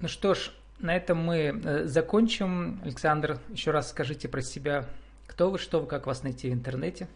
Ну 0.00 0.08
что 0.08 0.34
ж, 0.34 0.50
на 0.80 0.96
этом 0.96 1.18
мы 1.18 1.36
э, 1.36 1.86
закончим. 1.86 2.80
Александр, 2.82 3.38
еще 3.50 3.70
раз 3.70 3.90
скажите 3.90 4.28
про 4.28 4.42
себя. 4.42 4.88
Кто 5.28 5.48
вы, 5.48 5.58
что 5.58 5.80
вы, 5.80 5.86
как 5.86 6.08
вас 6.08 6.24
найти 6.24 6.50
в 6.50 6.52
интернете? 6.52 7.08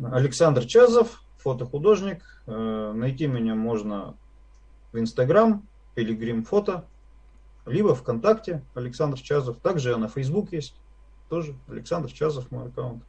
Александр 0.00 0.64
Чазов, 0.64 1.22
фотохудожник. 1.38 2.22
Э, 2.46 2.92
найти 2.94 3.26
меня 3.26 3.56
можно 3.56 4.14
в 4.96 4.98
Инстаграм, 4.98 5.62
Пилигрим 5.94 6.42
Фото. 6.44 6.86
либо 7.66 7.94
ВКонтакте 7.94 8.62
Александр 8.74 9.20
Чазов. 9.20 9.58
Также 9.58 9.90
я 9.90 9.98
на 9.98 10.08
Facebook 10.08 10.52
есть. 10.52 10.74
Тоже 11.28 11.54
Александр 11.68 12.10
Чазов 12.10 12.50
мой 12.50 12.68
аккаунт. 12.68 13.02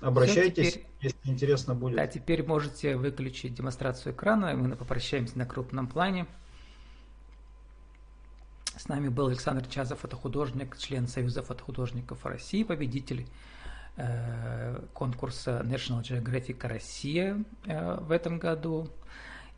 Обращайтесь, 0.00 0.74
теперь, 0.74 0.86
если 1.00 1.30
интересно 1.30 1.74
будет. 1.74 1.96
Да, 1.96 2.06
теперь 2.06 2.44
можете 2.44 2.96
выключить 2.96 3.54
демонстрацию 3.54 4.14
экрана, 4.14 4.54
мы 4.54 4.74
попрощаемся 4.74 5.38
на 5.38 5.46
крупном 5.46 5.86
плане. 5.86 6.26
С 8.76 8.88
нами 8.88 9.08
был 9.08 9.26
Александр 9.26 9.66
Чазов, 9.66 10.00
фотохудожник, 10.00 10.78
член 10.78 11.06
Союза 11.06 11.42
фотохудожников 11.42 12.24
России, 12.24 12.62
победитель 12.62 13.26
э, 13.96 14.82
конкурса 14.94 15.60
National 15.64 16.00
Geographic 16.02 16.66
Россия 16.66 17.44
э, 17.66 18.00
в 18.00 18.10
этом 18.10 18.38
году. 18.38 18.88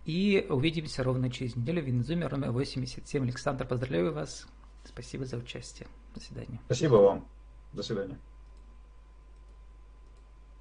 И 0.04 0.46
увидимся 0.48 1.04
ровно 1.04 1.30
через 1.30 1.54
неделю 1.54 1.82
в 1.82 1.86
Винзуме, 1.86 2.26
ровно 2.26 2.50
87. 2.50 3.22
Александр, 3.22 3.66
поздравляю 3.66 4.12
вас. 4.12 4.46
Спасибо 4.84 5.24
за 5.24 5.36
участие. 5.36 5.88
До 6.14 6.20
свидания. 6.20 6.60
Спасибо 6.66 6.96
вам. 6.96 7.28
До 7.72 7.82
свидания. 7.82 8.18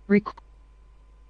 Рек 0.08 0.36